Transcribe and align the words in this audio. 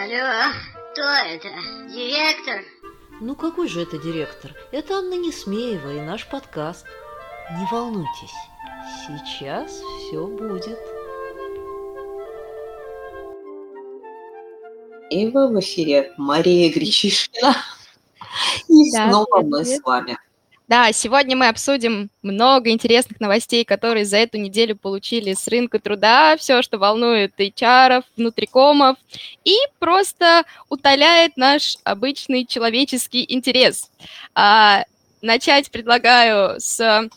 Алло, 0.00 0.52
кто 0.92 1.02
это? 1.02 1.48
Директор? 1.88 2.62
Ну 3.20 3.34
какой 3.34 3.66
же 3.66 3.82
это 3.82 3.98
директор? 3.98 4.54
Это 4.70 4.98
Анна 4.98 5.14
Несмеева 5.14 5.92
и 5.92 6.00
наш 6.00 6.28
подкаст. 6.28 6.86
Не 7.58 7.66
волнуйтесь, 7.72 8.34
сейчас 9.08 9.72
все 9.72 10.24
будет. 10.24 10.78
И 15.10 15.28
вы 15.30 15.48
в 15.48 15.58
эфире 15.58 16.12
Мария 16.16 16.72
Гречишкина. 16.72 17.56
И 18.68 18.92
Да, 18.92 19.10
снова 19.10 19.42
мы 19.42 19.64
с 19.64 19.80
вами. 19.82 20.16
Да, 20.68 20.92
сегодня 20.92 21.34
мы 21.34 21.48
обсудим 21.48 22.10
много 22.20 22.68
интересных 22.68 23.20
новостей, 23.20 23.64
которые 23.64 24.04
за 24.04 24.18
эту 24.18 24.36
неделю 24.36 24.76
получили 24.76 25.32
с 25.32 25.48
рынка 25.48 25.78
труда, 25.78 26.36
все, 26.36 26.60
что 26.60 26.76
волнует 26.76 27.32
HR, 27.40 28.04
внутрикомов, 28.18 28.98
и 29.44 29.56
просто 29.78 30.44
утоляет 30.68 31.38
наш 31.38 31.78
обычный 31.84 32.44
человеческий 32.44 33.24
интерес. 33.26 33.90
А, 34.34 34.84
начать 35.22 35.70
предлагаю 35.70 36.60
с 36.60 37.08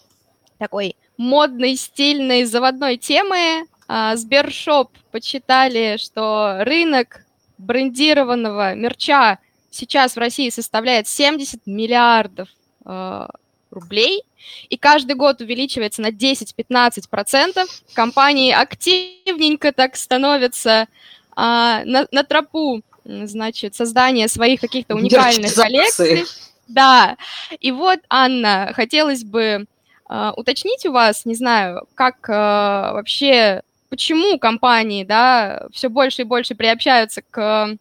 такой 0.57 0.95
модной, 1.17 1.75
стильной, 1.75 2.45
заводной 2.45 2.95
темы. 2.95 3.67
А, 3.89 4.15
Сбершоп 4.15 4.97
почитали, 5.11 5.97
что 5.97 6.59
рынок 6.61 7.25
брендированного 7.57 8.75
мерча 8.75 9.39
сейчас 9.71 10.15
в 10.15 10.19
России 10.19 10.49
составляет 10.49 11.09
70 11.09 11.67
миллиардов 11.67 12.47
э, 12.85 13.27
рублей, 13.71 14.23
и 14.69 14.77
каждый 14.77 15.15
год 15.15 15.41
увеличивается 15.41 16.01
на 16.01 16.11
10-15%. 16.11 17.65
Компании 17.93 18.51
активненько 18.51 19.71
так 19.71 19.95
становятся 19.95 20.87
а, 21.35 21.83
на, 21.85 22.07
на 22.11 22.23
тропу, 22.23 22.81
значит, 23.03 23.75
создания 23.75 24.27
своих 24.27 24.61
каких-то 24.61 24.95
уникальных 24.95 25.53
коллекций. 25.53 26.25
Да, 26.67 27.17
и 27.59 27.71
вот, 27.71 27.99
Анна, 28.09 28.71
хотелось 28.73 29.23
бы 29.23 29.65
а, 30.05 30.33
уточнить 30.35 30.85
у 30.85 30.91
вас, 30.91 31.25
не 31.25 31.35
знаю, 31.35 31.87
как 31.95 32.29
а, 32.29 32.93
вообще, 32.93 33.61
почему 33.89 34.39
компании, 34.39 35.03
да, 35.03 35.67
все 35.73 35.89
больше 35.89 36.21
и 36.21 36.25
больше 36.25 36.55
приобщаются 36.55 37.21
к 37.29 37.77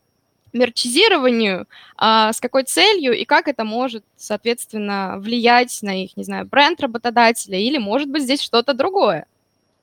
мерчизированию, 0.52 1.66
а, 1.96 2.32
с 2.32 2.40
какой 2.40 2.64
целью 2.64 3.12
и 3.16 3.24
как 3.24 3.48
это 3.48 3.64
может, 3.64 4.04
соответственно, 4.16 5.16
влиять 5.18 5.78
на 5.82 6.04
их, 6.04 6.16
не 6.16 6.24
знаю, 6.24 6.46
бренд 6.46 6.80
работодателя 6.80 7.58
или, 7.58 7.78
может 7.78 8.08
быть, 8.08 8.22
здесь 8.22 8.40
что-то 8.42 8.74
другое. 8.74 9.26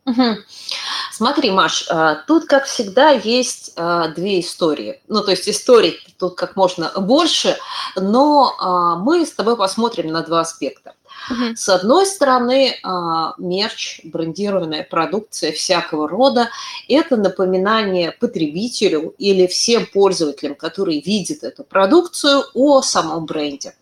Мгм. 0.07 0.37
Смотри, 1.11 1.51
Маш, 1.51 1.85
а, 1.89 2.15
тут, 2.27 2.45
как 2.45 2.65
всегда, 2.65 3.09
есть 3.09 3.73
а, 3.75 4.07
две 4.07 4.39
истории. 4.39 5.01
Ну, 5.09 5.21
то 5.21 5.31
есть 5.31 5.49
историй 5.49 5.99
тут 6.17 6.35
как 6.35 6.55
можно 6.55 6.91
больше, 6.95 7.57
но 7.97 8.55
а, 8.57 8.95
мы 8.95 9.25
с 9.25 9.33
тобой 9.33 9.57
посмотрим 9.57 10.11
на 10.11 10.21
два 10.21 10.41
аспекта. 10.41 10.93
С 11.55 11.69
одной 11.69 12.05
стороны, 12.05 12.77
а, 12.83 13.33
мерч, 13.37 14.01
брендированная 14.03 14.83
продукция 14.83 15.51
всякого 15.51 16.07
рода– 16.07 16.49
это 16.87 17.17
напоминание 17.17 18.11
потребителю 18.11 19.13
или 19.17 19.47
всем 19.47 19.85
пользователям, 19.85 20.55
которые 20.55 21.01
видят 21.01 21.43
эту 21.43 21.63
продукцию, 21.63 22.43
о 22.53 22.81
самом 22.81 23.25
бренде, 23.25 23.75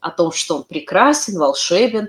о 0.00 0.10
том, 0.10 0.32
что 0.32 0.56
он 0.56 0.62
прекрасен, 0.64 1.38
волшебен, 1.38 2.08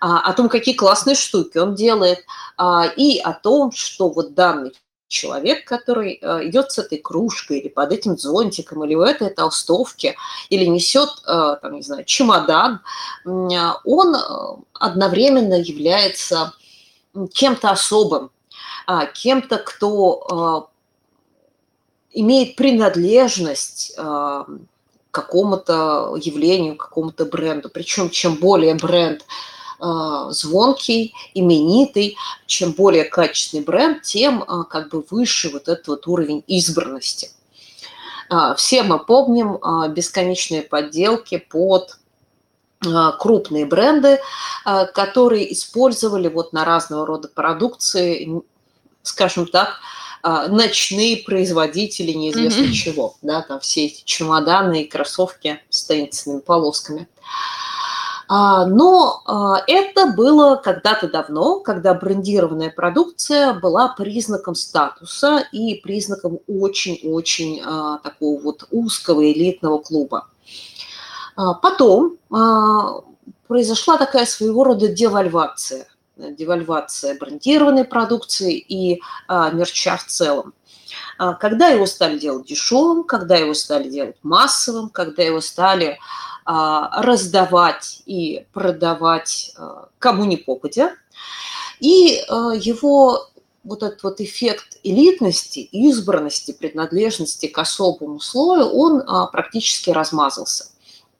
а, 0.00 0.20
о 0.20 0.32
том, 0.32 0.48
какие 0.48 0.74
классные 0.74 1.16
штуки 1.16 1.58
он 1.58 1.74
делает, 1.74 2.24
а, 2.56 2.86
и 2.96 3.18
о 3.18 3.32
том, 3.32 3.72
что 3.72 4.08
вот 4.08 4.34
данный 4.34 4.72
человек, 5.12 5.64
который 5.64 6.18
э, 6.20 6.48
идет 6.48 6.72
с 6.72 6.78
этой 6.78 6.98
кружкой 6.98 7.58
или 7.58 7.68
под 7.68 7.92
этим 7.92 8.16
зонтиком, 8.16 8.82
или 8.84 8.94
в 8.94 9.02
этой 9.02 9.28
толстовке, 9.30 10.16
или 10.48 10.64
несет, 10.64 11.10
э, 11.26 11.56
там, 11.60 11.74
не 11.74 11.82
знаю, 11.82 12.04
чемодан, 12.04 12.80
а, 13.26 13.80
он 13.84 14.14
э, 14.14 14.18
одновременно 14.72 15.54
является 15.54 16.54
кем-то 17.34 17.70
особым, 17.70 18.30
а, 18.86 19.06
кем-то, 19.06 19.58
кто 19.58 20.68
э, 22.14 22.18
имеет 22.18 22.56
принадлежность 22.56 23.92
э, 23.96 24.02
к 24.02 24.46
какому-то 25.10 26.16
явлению, 26.16 26.76
к 26.76 26.86
какому-то 26.88 27.26
бренду. 27.26 27.68
Причем 27.68 28.08
чем 28.08 28.36
более 28.36 28.74
бренд 28.74 29.20
э, 29.20 29.24
звонкий, 30.30 31.14
именитый, 31.34 32.16
чем 32.46 32.72
более 32.72 33.04
качественный 33.04 33.64
бренд, 33.64 34.02
тем 34.02 34.42
э, 34.42 34.64
как 34.70 34.90
бы 34.90 35.04
выше 35.10 35.50
вот 35.50 35.68
этот 35.68 35.88
вот 35.88 36.06
уровень 36.06 36.44
избранности. 36.46 37.30
А, 38.30 38.54
Все 38.54 38.82
мы 38.82 38.98
помним 38.98 39.58
бесконечные 39.92 40.62
подделки 40.62 41.38
под 41.38 41.98
крупные 43.20 43.64
бренды, 43.64 44.18
которые 44.64 45.52
использовали 45.52 46.26
вот 46.28 46.52
на 46.52 46.64
разного 46.64 47.06
рода 47.06 47.28
продукции, 47.28 48.42
скажем 49.04 49.46
так, 49.46 49.78
ночные 50.48 51.18
производители 51.18 52.10
неизвестно 52.10 52.64
Мгм. 52.64 52.72
чего, 52.72 53.14
да, 53.22 53.42
там 53.42 53.60
все 53.60 53.86
эти 53.86 54.02
чемоданы 54.04 54.82
и 54.82 54.88
кроссовки 54.88 55.60
с 55.70 55.84
таинственными 55.84 56.40
полосками. 56.40 57.08
А, 58.34 58.64
Но 58.64 59.20
а, 59.26 59.62
это 59.66 60.06
было 60.06 60.56
когда-то 60.56 61.06
давно, 61.06 61.60
когда 61.60 61.92
брендированная 61.92 62.70
продукция 62.70 63.52
была 63.52 63.88
признаком 63.88 64.54
статуса 64.54 65.46
и 65.52 65.74
признаком 65.82 66.38
очень-очень 66.48 67.60
а, 67.62 67.98
такого 67.98 68.40
вот 68.40 68.66
узкого 68.70 69.30
элитного 69.30 69.80
клуба. 69.80 70.28
Потом 71.62 72.18
произошла 73.48 73.96
такая 73.96 74.26
своего 74.26 74.64
рода 74.64 74.88
девальвация. 74.88 75.86
Девальвация 76.16 77.18
брендированной 77.18 77.84
продукции 77.84 78.58
и 78.58 79.00
мерча 79.30 79.96
в 79.96 80.04
целом. 80.04 80.52
Когда 81.40 81.68
его 81.68 81.86
стали 81.86 82.18
делать 82.18 82.48
дешевым, 82.48 83.04
когда 83.04 83.36
его 83.36 83.54
стали 83.54 83.88
делать 83.88 84.16
массовым, 84.22 84.90
когда 84.90 85.22
его 85.22 85.40
стали 85.40 85.98
раздавать 86.44 88.02
и 88.06 88.46
продавать 88.52 89.52
а, 89.56 89.88
кому 89.98 90.24
ни 90.24 90.36
попадя. 90.36 90.94
И 91.80 92.22
а, 92.28 92.52
его 92.54 93.28
вот 93.64 93.82
этот 93.82 94.02
вот 94.02 94.20
эффект 94.20 94.78
элитности, 94.82 95.60
избранности, 95.60 96.52
принадлежности 96.52 97.46
к 97.46 97.58
особому 97.58 98.20
слою, 98.20 98.66
он 98.66 99.02
а, 99.06 99.26
практически 99.26 99.90
размазался. 99.90 100.66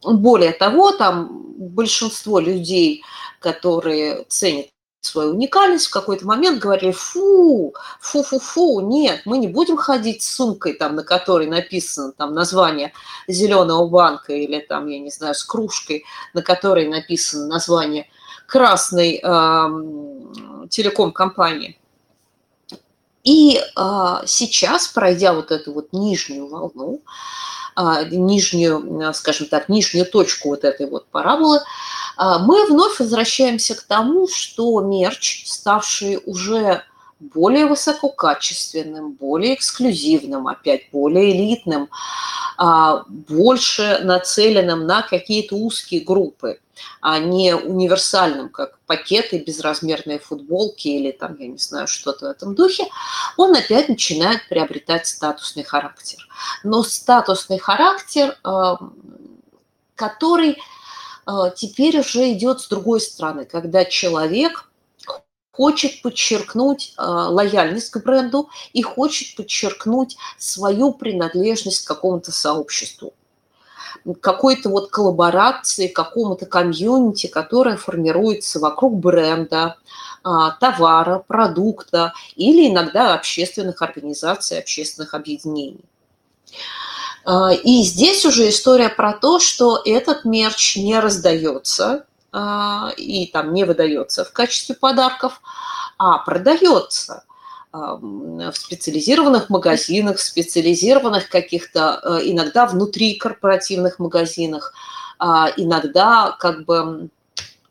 Более 0.03 0.53
того, 0.53 0.93
там 0.93 1.55
большинство 1.57 2.41
людей, 2.41 3.03
которые 3.39 4.25
ценят 4.29 4.72
свою 5.03 5.31
уникальность, 5.31 5.87
в 5.87 5.91
какой-то 5.91 6.27
момент 6.27 6.61
говорили, 6.61 6.93
фу, 6.93 7.75
фу-фу-фу, 8.01 8.81
нет, 8.81 9.23
мы 9.25 9.39
не 9.39 9.49
будем 9.49 9.77
ходить 9.77 10.23
с 10.23 10.35
сумкой, 10.35 10.75
там, 10.75 10.95
на 10.95 11.03
которой 11.03 11.49
написано 11.49 12.13
там, 12.13 12.35
название 12.35 12.93
зеленого 13.27 13.89
банка 13.89 14.33
или 14.33 14.61
там, 14.61 14.87
я 14.87 15.01
не 15.01 15.11
знаю, 15.11 15.35
с 15.35 15.43
кружкой, 15.43 16.05
на 16.35 16.43
которой 16.43 16.89
написано 16.89 17.47
название 17.47 18.07
красной 18.47 19.17
эм, 19.17 20.69
телеком-компании. 20.69 21.79
И 23.25 23.61
а, 23.77 24.23
сейчас, 24.27 24.89
пройдя 24.89 25.33
вот 25.33 25.51
эту 25.51 25.73
вот 25.73 25.93
нижнюю 25.93 26.49
волну, 26.49 27.03
а, 27.75 28.05
нижнюю, 28.05 29.09
а, 29.09 29.13
скажем 29.13 29.47
так, 29.47 29.69
нижнюю 29.69 30.07
точку 30.07 30.49
вот 30.51 30.65
этой 30.65 30.89
вот 30.89 31.07
параболы, 31.07 31.59
а, 31.59 31.63
мы 32.19 32.67
вновь 32.67 32.99
возвращаемся 32.99 33.75
к 33.75 33.83
тому, 33.83 34.29
что 34.29 34.81
мерч, 34.81 35.45
ставший 35.47 36.21
уже 36.27 36.85
более 37.23 37.67
высококачественным, 37.67 39.13
более 39.13 39.55
эксклюзивным, 39.55 40.49
опять 40.49 40.91
более 40.91 41.31
элитным, 41.33 41.89
а, 42.57 43.05
больше 43.09 44.01
нацеленным 44.03 44.87
на 44.87 45.03
какие-то 45.03 45.55
узкие 45.55 46.01
группы, 46.01 46.59
а 47.01 47.19
не 47.19 47.55
универсальным, 47.55 48.49
как 48.49 48.79
пакеты, 48.87 49.39
безразмерные 49.39 50.19
футболки 50.19 50.89
или 50.89 51.13
там, 51.13 51.37
я 51.39 51.47
не 51.47 51.59
знаю, 51.59 51.87
что-то 51.87 52.27
в 52.27 52.31
этом 52.31 52.55
духе, 52.55 52.89
он 53.37 53.55
опять 53.55 53.89
начинает 53.89 54.49
приобретать 54.49 55.07
статусный 55.07 55.65
характер. 55.65 56.27
Но 56.65 56.83
статусный 56.83 57.59
характер, 57.59 58.37
э, 58.45 58.75
который 59.95 60.59
теперь 61.57 62.01
уже 62.01 62.33
идет 62.33 62.61
с 62.61 62.69
другой 62.69 63.01
стороны, 63.01 63.45
когда 63.45 63.85
человек 63.85 64.71
хочет 65.53 66.01
подчеркнуть 66.03 66.95
э, 66.97 67.03
лояльность 67.03 67.91
к 67.91 68.03
бренду 68.03 68.49
и 68.73 68.83
хочет 68.83 69.37
подчеркнуть 69.37 70.17
свою 70.39 70.93
принадлежность 70.93 71.85
к 71.85 71.89
какому-то 71.89 72.33
сообществу 72.33 73.13
какой-то 74.21 74.69
вот 74.69 74.91
коллаборации, 74.91 75.87
какому-то 75.87 76.47
комьюнити, 76.47 77.27
которое 77.27 77.77
формируется 77.77 78.59
вокруг 78.59 78.99
бренда, 78.99 79.77
а, 80.25 80.53
товара, 80.53 81.19
продукта 81.27 82.13
или 82.37 82.69
иногда 82.69 83.15
общественных 83.15 83.83
организаций, 83.83 84.59
общественных 84.59 85.15
объединений. 85.15 85.85
А, 87.25 87.53
и 87.53 87.83
здесь 87.83 88.25
уже 88.25 88.49
история 88.49 88.89
про 88.89 89.13
то, 89.13 89.39
что 89.39 89.81
этот 89.85 90.25
мерч 90.25 90.77
не 90.77 90.99
раздается 90.99 92.07
а, 92.33 92.93
и 92.97 93.27
там 93.27 93.53
не 93.53 93.65
выдается 93.65 94.25
в 94.25 94.33
качестве 94.33 94.75
подарков, 94.75 95.41
а 95.99 96.19
продается 96.19 97.25
в 97.75 98.53
специализированных 98.53 99.49
магазинах, 99.49 100.19
в 100.19 100.23
специализированных 100.23 101.31
каких-то, 101.31 102.01
э, 102.03 102.21
иногда 102.25 102.67
внутри 102.67 103.15
корпоративных 103.15 103.99
магазинах, 103.99 104.75
а, 105.19 105.51
иногда 105.57 106.37
как 106.39 106.67
бы 106.67 107.09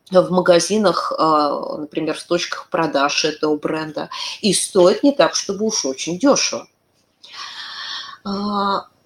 в 0.09 0.31
магазинах, 0.31 1.13
например, 1.19 2.17
в 2.17 2.23
точках 2.23 2.67
продаж 2.69 3.23
этого 3.25 3.55
бренда. 3.57 4.09
И 4.41 4.53
стоит 4.53 5.03
не 5.03 5.11
так, 5.11 5.35
чтобы 5.35 5.65
уж 5.65 5.85
очень 5.85 6.17
дешево. 6.17 6.67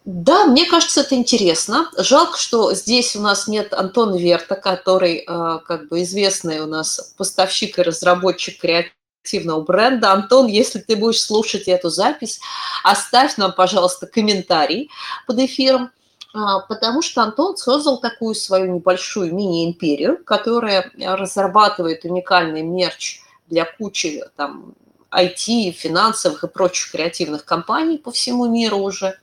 Да, 0.06 0.46
мне 0.46 0.66
кажется, 0.66 1.02
это 1.02 1.16
интересно. 1.16 1.90
Жалко, 1.98 2.38
что 2.38 2.76
здесь 2.76 3.16
у 3.16 3.22
нас 3.22 3.48
нет 3.48 3.74
Антона 3.74 4.16
Верта, 4.16 4.56
который 4.56 5.26
э, 5.28 5.60
как 5.66 5.88
бы 5.88 6.04
известный 6.04 6.60
у 6.60 6.68
нас 6.68 7.16
поставщик 7.18 7.80
и 7.80 7.82
разработчик 7.82 8.62
креативного 8.62 9.62
бренда. 9.62 10.12
Антон, 10.12 10.46
если 10.46 10.78
ты 10.78 10.96
будешь 10.96 11.22
слушать 11.22 11.68
эту 11.68 11.90
запись, 11.90 12.40
оставь 12.84 13.38
нам, 13.38 13.52
пожалуйста, 13.52 14.06
комментарий 14.06 14.92
под 15.26 15.40
эфиром, 15.40 15.90
а, 16.36 16.60
потому 16.60 17.02
что 17.02 17.24
Антон 17.24 17.58
создал 17.58 18.00
такую 18.00 18.36
свою 18.36 18.72
небольшую 18.76 19.34
мини-империю, 19.34 20.24
которая 20.24 20.92
разрабатывает 21.00 22.06
уникальный 22.06 22.62
мерч 22.62 23.22
для 23.48 23.66
кучи 23.66 24.24
там 24.36 24.76
IT, 25.12 25.72
финансовых 25.72 26.44
и 26.44 26.48
прочих 26.48 26.92
креативных 26.92 27.44
компаний 27.44 27.98
по 27.98 28.12
всему 28.12 28.48
миру 28.48 28.78
уже. 28.78 29.18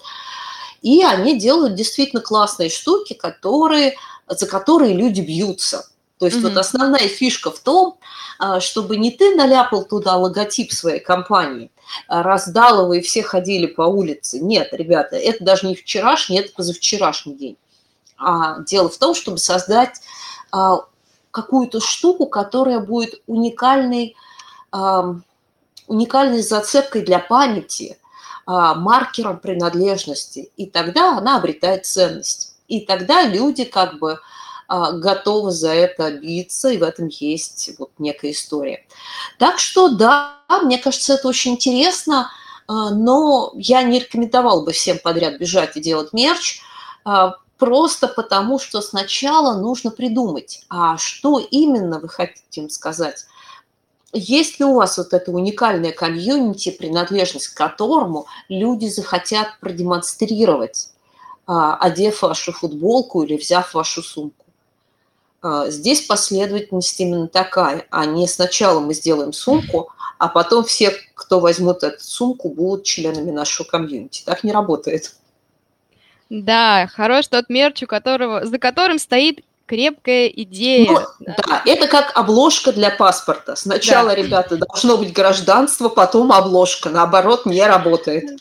И 0.82 1.04
они 1.04 1.38
делают 1.38 1.74
действительно 1.76 2.20
классные 2.20 2.68
штуки, 2.68 3.14
которые, 3.14 3.96
за 4.28 4.46
которые 4.46 4.94
люди 4.94 5.20
бьются. 5.20 5.88
То 6.18 6.26
есть 6.26 6.38
mm-hmm. 6.38 6.50
вот 6.50 6.56
основная 6.56 7.08
фишка 7.08 7.50
в 7.50 7.58
том, 7.60 7.98
а, 8.38 8.60
чтобы 8.60 8.96
не 8.96 9.10
ты 9.10 9.34
наляпал 9.34 9.84
туда 9.84 10.16
логотип 10.16 10.72
своей 10.72 11.00
компании, 11.00 11.70
а, 12.08 12.22
раздал 12.22 12.82
его 12.82 12.94
и 12.94 13.00
все 13.00 13.22
ходили 13.22 13.66
по 13.66 13.82
улице. 13.82 14.40
Нет, 14.40 14.68
ребята, 14.72 15.16
это 15.16 15.42
даже 15.44 15.66
не 15.66 15.74
вчерашний, 15.74 16.38
это 16.38 16.52
позавчерашний 16.52 17.34
день. 17.34 17.56
А 18.18 18.60
дело 18.60 18.88
в 18.88 18.98
том, 18.98 19.14
чтобы 19.14 19.38
создать 19.38 20.00
а, 20.50 20.80
какую-то 21.30 21.80
штуку, 21.80 22.26
которая 22.26 22.78
будет 22.78 23.22
уникальной, 23.26 24.14
уникальной 25.86 26.42
зацепкой 26.42 27.02
для 27.02 27.18
памяти– 27.20 27.98
маркером 28.46 29.38
принадлежности, 29.38 30.50
и 30.56 30.66
тогда 30.66 31.16
она 31.18 31.36
обретает 31.36 31.86
ценность. 31.86 32.56
И 32.68 32.80
тогда 32.80 33.24
люди 33.24 33.64
как 33.64 33.98
бы 33.98 34.18
а, 34.68 34.92
готовы 34.92 35.50
за 35.50 35.74
это 35.74 36.10
биться, 36.12 36.70
и 36.70 36.78
в 36.78 36.82
этом 36.82 37.08
есть 37.08 37.70
вот 37.78 37.90
некая 37.98 38.30
история. 38.30 38.86
Так 39.38 39.58
что 39.58 39.90
да, 39.90 40.38
мне 40.62 40.78
кажется, 40.78 41.14
это 41.14 41.28
очень 41.28 41.52
интересно, 41.52 42.30
а, 42.66 42.88
но 42.90 43.52
я 43.56 43.82
не 43.82 43.98
рекомендовала 43.98 44.64
бы 44.64 44.72
всем 44.72 44.98
подряд 44.98 45.38
бежать 45.38 45.76
и 45.76 45.80
делать 45.82 46.14
мерч, 46.14 46.62
просто 47.58 48.08
потому 48.08 48.58
что 48.58 48.80
сначала 48.80 49.60
нужно 49.60 49.90
придумать, 49.90 50.64
а 50.68 50.96
что 50.96 51.38
именно 51.38 51.98
вы 51.98 52.08
хотите 52.08 52.62
им 52.62 52.70
сказать. 52.70 53.26
Есть 54.12 54.58
ли 54.58 54.66
у 54.66 54.74
вас 54.74 54.98
вот 54.98 55.14
это 55.14 55.30
уникальное 55.30 55.92
комьюнити, 55.92 56.70
принадлежность 56.70 57.48
к 57.48 57.56
которому 57.56 58.26
люди 58.48 58.86
захотят 58.86 59.58
продемонстрировать, 59.60 60.90
а, 61.46 61.76
одев 61.76 62.20
вашу 62.20 62.52
футболку 62.52 63.22
или 63.22 63.36
взяв 63.36 63.72
вашу 63.72 64.02
сумку? 64.02 64.44
А, 65.40 65.70
здесь 65.70 66.02
последовательность 66.02 67.00
именно 67.00 67.26
такая, 67.26 67.86
а 67.90 68.04
не 68.04 68.28
сначала 68.28 68.80
мы 68.80 68.92
сделаем 68.92 69.32
сумку, 69.32 69.90
а 70.18 70.28
потом 70.28 70.64
все, 70.64 70.94
кто 71.14 71.40
возьмут 71.40 71.82
эту 71.82 72.04
сумку, 72.04 72.50
будут 72.50 72.84
членами 72.84 73.30
нашего 73.30 73.66
комьюнити. 73.66 74.22
Так 74.26 74.44
не 74.44 74.52
работает. 74.52 75.14
Да, 76.28 76.86
хорош 76.94 77.28
тот 77.28 77.48
мерч, 77.48 77.82
у 77.82 77.86
которого, 77.86 78.46
за 78.46 78.58
которым 78.58 78.98
стоит 78.98 79.44
крепкая 79.72 80.26
идея. 80.26 80.90
Ну, 80.90 81.00
да. 81.20 81.36
да, 81.48 81.62
это 81.64 81.88
как 81.88 82.14
обложка 82.14 82.72
для 82.72 82.90
паспорта. 82.90 83.56
Сначала, 83.56 84.10
да. 84.10 84.14
ребята, 84.16 84.58
должно 84.58 84.98
быть 84.98 85.14
гражданство, 85.14 85.88
потом 85.88 86.30
обложка. 86.30 86.90
Наоборот, 86.90 87.46
не 87.46 87.66
работает. 87.66 88.38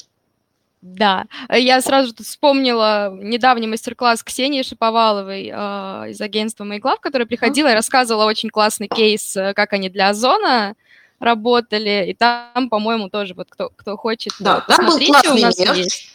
Да, 0.81 1.27
я 1.49 1.79
сразу 1.79 2.13
вспомнила 2.21 3.13
недавний 3.13 3.67
мастер-класс 3.67 4.23
Ксении 4.23 4.61
Шиповаловой 4.61 5.49
э, 5.53 6.09
из 6.09 6.19
агентства 6.19 6.65
Майглав, 6.65 6.99
которая 6.99 7.25
приходила 7.25 7.69
и 7.69 7.75
рассказывала 7.75 8.25
очень 8.25 8.49
классный 8.49 8.89
кейс, 8.89 9.37
э, 9.37 9.53
как 9.53 9.71
они 9.71 9.87
для 9.89 10.09
Озона 10.09 10.73
работали, 11.19 12.07
и 12.09 12.13
там, 12.13 12.67
по-моему, 12.69 13.09
тоже 13.09 13.35
вот 13.35 13.47
кто, 13.49 13.69
кто 13.69 13.95
хочет, 13.95 14.33
да, 14.39 14.61
там 14.61 14.87
был 14.87 14.97
классный 14.99 15.31
у 15.31 15.45
нас 15.45 15.57
мерч. 15.57 15.77
есть. 15.77 16.07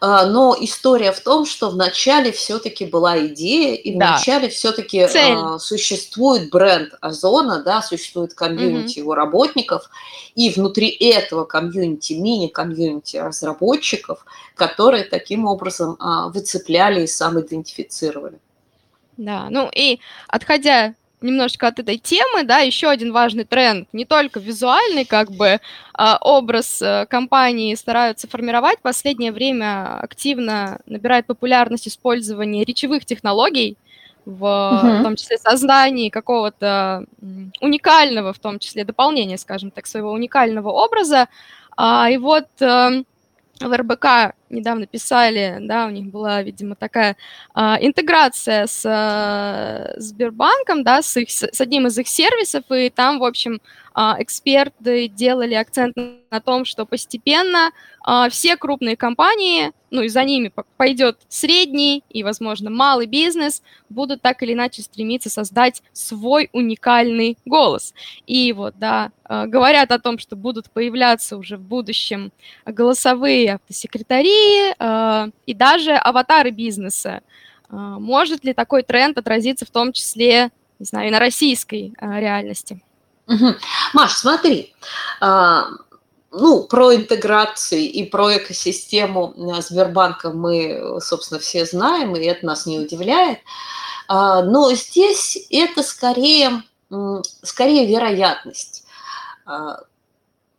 А, 0.00 0.26
но 0.26 0.56
история 0.58 1.12
в 1.12 1.20
том, 1.20 1.46
что 1.46 1.70
вначале 1.70 2.32
все-таки 2.32 2.84
была 2.84 3.26
идея, 3.26 3.74
и 3.74 3.96
да. 3.96 4.10
вначале 4.12 4.48
все-таки 4.48 5.00
а, 5.00 5.58
существует 5.58 6.50
бренд 6.50 6.94
Озона, 7.00 7.62
да, 7.62 7.82
существует 7.82 8.34
комьюнити 8.34 8.98
угу. 8.98 9.04
его 9.04 9.14
работников, 9.14 9.90
и 10.34 10.50
внутри 10.50 10.88
этого 10.88 11.44
комьюнити, 11.44 12.14
мини-комьюнити 12.14 13.16
разработчиков, 13.16 14.24
которые 14.54 15.04
таким 15.04 15.46
образом 15.46 15.96
а, 15.98 16.28
выцепляли 16.28 17.02
и 17.02 17.06
самоидентифицировали. 17.06 18.38
Да, 19.16 19.48
ну 19.50 19.70
и 19.74 19.98
отходя 20.28 20.94
немножечко 21.26 21.68
от 21.68 21.78
этой 21.78 21.98
темы, 21.98 22.44
да, 22.44 22.58
еще 22.60 22.88
один 22.88 23.12
важный 23.12 23.44
тренд, 23.44 23.88
не 23.92 24.04
только 24.04 24.40
визуальный, 24.40 25.04
как 25.04 25.30
бы, 25.32 25.60
а, 25.92 26.18
образ 26.20 26.80
э, 26.80 27.06
компании 27.06 27.74
стараются 27.74 28.28
формировать, 28.28 28.78
в 28.78 28.82
последнее 28.82 29.32
время 29.32 29.98
активно 29.98 30.80
набирает 30.86 31.26
популярность 31.26 31.88
использование 31.88 32.64
речевых 32.64 33.04
технологий, 33.04 33.76
в, 34.26 34.44
uh-huh. 34.44 35.00
в 35.00 35.02
том 35.04 35.16
числе 35.16 35.38
создании 35.38 36.08
какого-то 36.08 37.04
уникального, 37.60 38.32
в 38.32 38.38
том 38.38 38.58
числе 38.58 38.84
дополнения, 38.84 39.38
скажем 39.38 39.70
так, 39.70 39.86
своего 39.86 40.10
уникального 40.10 40.70
образа. 40.70 41.28
А, 41.76 42.10
и 42.10 42.16
вот 42.16 42.48
эм, 42.60 43.06
в 43.60 43.76
РБК 43.76 44.34
недавно 44.50 44.86
писали, 44.86 45.58
да, 45.60 45.86
у 45.86 45.90
них 45.90 46.06
была, 46.06 46.42
видимо, 46.42 46.74
такая 46.74 47.16
а, 47.54 47.78
интеграция 47.80 48.66
с 48.66 48.82
а, 48.84 49.94
Сбербанком, 49.96 50.84
да, 50.84 51.02
с, 51.02 51.16
их, 51.16 51.30
с 51.30 51.60
одним 51.60 51.86
из 51.86 51.98
их 51.98 52.08
сервисов, 52.08 52.64
и 52.70 52.90
там, 52.90 53.18
в 53.18 53.24
общем, 53.24 53.60
а, 53.98 54.16
эксперты 54.18 55.08
делали 55.08 55.54
акцент 55.54 55.96
на 55.96 56.40
том, 56.40 56.66
что 56.66 56.84
постепенно 56.84 57.70
а, 58.02 58.28
все 58.28 58.58
крупные 58.58 58.94
компании, 58.94 59.72
ну 59.90 60.02
и 60.02 60.08
за 60.08 60.22
ними 60.22 60.52
пойдет 60.76 61.18
средний 61.28 62.04
и, 62.10 62.22
возможно, 62.22 62.68
малый 62.68 63.06
бизнес, 63.06 63.62
будут 63.88 64.20
так 64.20 64.42
или 64.42 64.52
иначе 64.52 64.82
стремиться 64.82 65.30
создать 65.30 65.82
свой 65.94 66.50
уникальный 66.52 67.38
голос. 67.46 67.94
И 68.26 68.52
вот, 68.52 68.74
да, 68.78 69.12
а, 69.24 69.46
говорят 69.46 69.90
о 69.90 69.98
том, 69.98 70.18
что 70.18 70.36
будут 70.36 70.70
появляться 70.70 71.38
уже 71.38 71.56
в 71.56 71.62
будущем 71.62 72.32
голосовые 72.66 73.54
автосекретари 73.54 74.28
и 74.78 75.54
даже 75.54 75.92
аватары 75.92 76.50
бизнеса. 76.50 77.20
Может 77.68 78.44
ли 78.44 78.52
такой 78.52 78.82
тренд 78.82 79.18
отразиться 79.18 79.66
в 79.66 79.70
том 79.70 79.92
числе, 79.92 80.50
не 80.78 80.86
знаю, 80.86 81.08
и 81.08 81.10
на 81.10 81.18
российской 81.18 81.94
реальности? 82.00 82.82
Угу. 83.26 83.54
Маш, 83.92 84.12
смотри, 84.12 84.74
а, 85.20 85.64
ну, 86.30 86.64
про 86.64 86.94
интеграции 86.94 87.86
и 87.86 88.04
про 88.04 88.36
экосистему 88.36 89.34
э, 89.36 89.62
Сбербанка 89.62 90.30
мы, 90.30 91.00
собственно, 91.00 91.40
все 91.40 91.64
знаем, 91.64 92.14
и 92.14 92.24
это 92.24 92.46
нас 92.46 92.66
не 92.66 92.78
удивляет. 92.78 93.40
Но 94.08 94.72
здесь 94.72 95.48
это 95.50 95.82
скорее, 95.82 96.62
скорее 97.42 97.86
вероятность. 97.86 98.84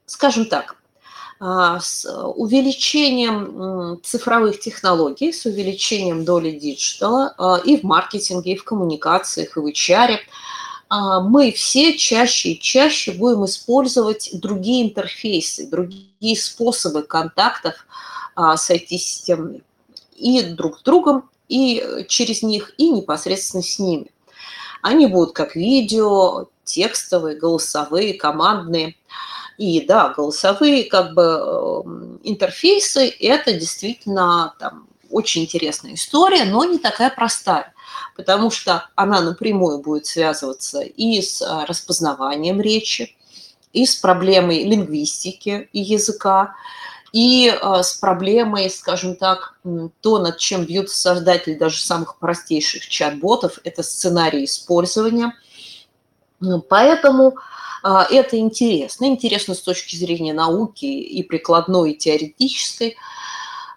Скажем 0.06 0.46
так, 0.48 0.76
с 1.40 2.06
увеличением 2.36 4.00
цифровых 4.04 4.60
технологий, 4.60 5.32
с 5.32 5.46
увеличением 5.46 6.26
доли 6.26 6.52
digital 6.52 7.48
а 7.48 7.62
и 7.64 7.78
в 7.78 7.84
маркетинге, 7.84 8.54
и 8.54 8.58
в 8.58 8.64
коммуникациях, 8.64 9.56
и 9.56 9.60
в 9.60 9.66
HR– 9.68 10.18
а, 10.90 11.22
мы 11.22 11.52
все 11.52 11.98
чаще 11.98 12.52
и 12.52 12.60
чаще 12.60 13.12
будем 13.12 13.46
использовать 13.46 14.30
другие 14.34 14.88
интерфейсы, 14.88 15.68
другие 15.68 16.38
способы 16.38 17.04
контактов 17.04 17.86
а, 18.36 18.56
с 18.56 18.70
IT-системами 18.70 19.64
и 20.16 20.42
друг 20.44 20.80
с 20.80 20.84
другом, 20.84 21.30
и 21.50 22.06
через 22.08 22.42
них, 22.42 22.74
и 22.78 22.90
непосредственно 22.90 23.64
с 23.64 23.80
ними. 23.80 24.12
Они 24.82 25.08
будут 25.08 25.34
как 25.34 25.56
видео, 25.56 26.48
текстовые, 26.64 27.38
голосовые, 27.38 28.14
командные. 28.14 28.96
И 29.58 29.82
да, 29.82 30.10
голосовые 30.10 30.86
как 30.86 31.14
бы 31.14 32.20
интерфейсы– 32.24 33.08
это 33.20 33.54
действительно 33.54 34.54
там, 34.60 34.88
очень 35.10 35.44
интересная 35.44 35.96
история, 35.96 36.46
но 36.46 36.64
не 36.64 36.78
такая 36.78 37.10
простая, 37.10 37.74
потому 38.16 38.52
что 38.52 38.88
она 38.96 39.22
напрямую 39.22 39.80
будет 39.80 40.06
связываться 40.06 40.82
и 40.82 41.22
с 41.22 41.42
а, 41.42 41.66
распознаванием 41.66 42.62
речи, 42.62 43.16
и 43.74 43.86
с 43.86 43.96
проблемой 43.96 44.64
лингвистики 44.64 45.70
и 45.74 45.82
языка, 45.82 46.56
и 47.14 47.50
э, 47.50 47.84
с 47.84 47.94
проблемой, 47.94 48.70
скажем 48.70 49.16
так, 49.16 49.60
то, 50.02 50.20
над 50.20 50.38
чем 50.38 50.66
бьются 50.66 50.98
создатели 50.98 51.54
даже 51.54 51.80
самых 51.82 52.18
простейших 52.18 52.88
чат-ботов, 52.88 53.60
это 53.64 53.84
сценарий 53.84 54.46
использования. 54.46 55.34
Поэтому 56.70 57.38
это 57.84 58.38
интересно. 58.38 59.06
Интересно 59.06 59.54
с 59.54 59.62
точки 59.62 59.96
зрения 59.96 60.34
науки 60.34 60.86
и 60.86 61.24
прикладной, 61.24 61.92
и 61.92 61.98
теоретической. 61.98 62.98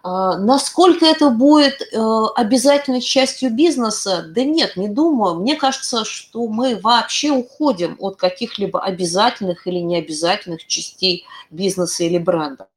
Э, 0.03 0.37
насколько 0.39 1.05
это 1.05 1.31
будет 1.31 1.83
э, 1.83 2.25
обязательной 2.37 3.01
частью 3.01 3.51
бизнеса? 3.51 4.25
Да 4.29 4.45
нет, 4.45 4.77
не 4.77 4.89
думаю. 4.89 5.37
Мне 5.37 5.57
кажется, 5.57 6.05
что 6.05 6.47
мы 6.49 6.77
вообще 6.77 7.31
уходим 7.31 7.97
от 7.99 8.17
каких-либо 8.17 8.83
обязательных 8.83 9.67
или 9.67 9.79
необязательных 9.79 10.67
частей 10.67 11.27
бизнеса 11.51 12.05
или 12.05 12.19
бренда. 12.19 12.69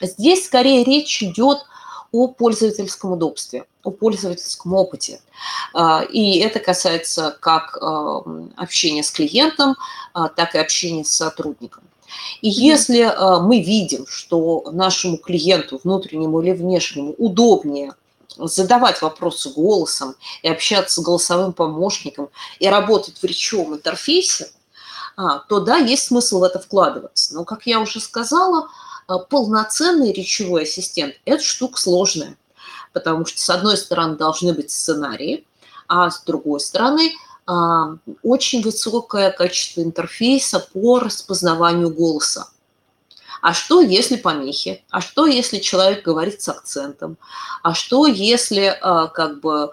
Здесь 0.00 0.46
скорее 0.46 0.84
речь 0.84 1.22
идет 1.22 1.58
о 1.58 1.64
пользовательском 2.10 3.12
удобстве, 3.12 3.64
о 3.82 3.90
пользовательском 3.90 4.74
опыте. 4.74 5.20
А, 5.74 6.02
и 6.02 6.38
это 6.38 6.58
касается 6.58 7.36
как 7.40 7.78
а, 7.80 8.22
общения 8.56 9.02
с 9.02 9.10
клиентом, 9.10 9.76
а, 10.12 10.28
так 10.28 10.54
и 10.54 10.58
общения 10.58 11.04
с 11.04 11.10
сотрудником. 11.10 11.84
И 12.40 12.48
если 12.48 13.14
мы 13.42 13.60
видим, 13.60 14.06
что 14.06 14.70
нашему 14.72 15.18
клиенту, 15.18 15.78
внутреннему 15.84 16.40
или 16.40 16.52
внешнему, 16.52 17.14
удобнее 17.18 17.92
задавать 18.38 19.02
вопросы 19.02 19.50
голосом 19.50 20.14
и 20.42 20.48
общаться 20.48 21.02
с 21.02 21.04
голосовым 21.04 21.52
помощником 21.52 22.30
и 22.60 22.68
работать 22.68 23.18
в 23.18 23.24
речевом 23.24 23.74
интерфейсе, 23.74 24.50
то 25.16 25.60
да, 25.60 25.76
есть 25.76 26.06
смысл 26.06 26.38
в 26.38 26.44
это 26.44 26.58
вкладываться. 26.58 27.34
Но, 27.34 27.44
как 27.44 27.66
я 27.66 27.78
уже 27.78 28.00
сказала, 28.00 28.68
а, 28.68 28.70
полноценный 29.16 30.12
речевой 30.12 30.64
ассистент– 30.64 31.14
это 31.24 31.42
штука 31.42 31.80
сложная, 31.80 32.36
потому 32.92 33.24
что, 33.24 33.40
с 33.40 33.48
одной 33.48 33.78
стороны, 33.78 34.16
должны 34.16 34.52
быть 34.52 34.70
сценарии, 34.70 35.46
а 35.86 36.10
с 36.10 36.22
другой 36.24 36.60
стороны, 36.60 37.12
а, 37.46 37.96
очень 38.22 38.62
высокое 38.62 39.30
качество 39.30 39.80
интерфейса 39.80 40.60
по 40.60 40.98
распознаванию 40.98 41.88
голоса. 41.88 42.50
А 43.40 43.54
что, 43.54 43.80
если 43.80 44.16
помехи? 44.16 44.84
А 44.90 45.00
что, 45.00 45.26
если 45.26 45.58
человек 45.58 46.04
говорит 46.04 46.42
с 46.42 46.48
акцентом? 46.48 47.16
А 47.62 47.72
что, 47.72 48.06
если 48.06 48.76
а, 48.82 49.06
как 49.06 49.40
бы 49.40 49.70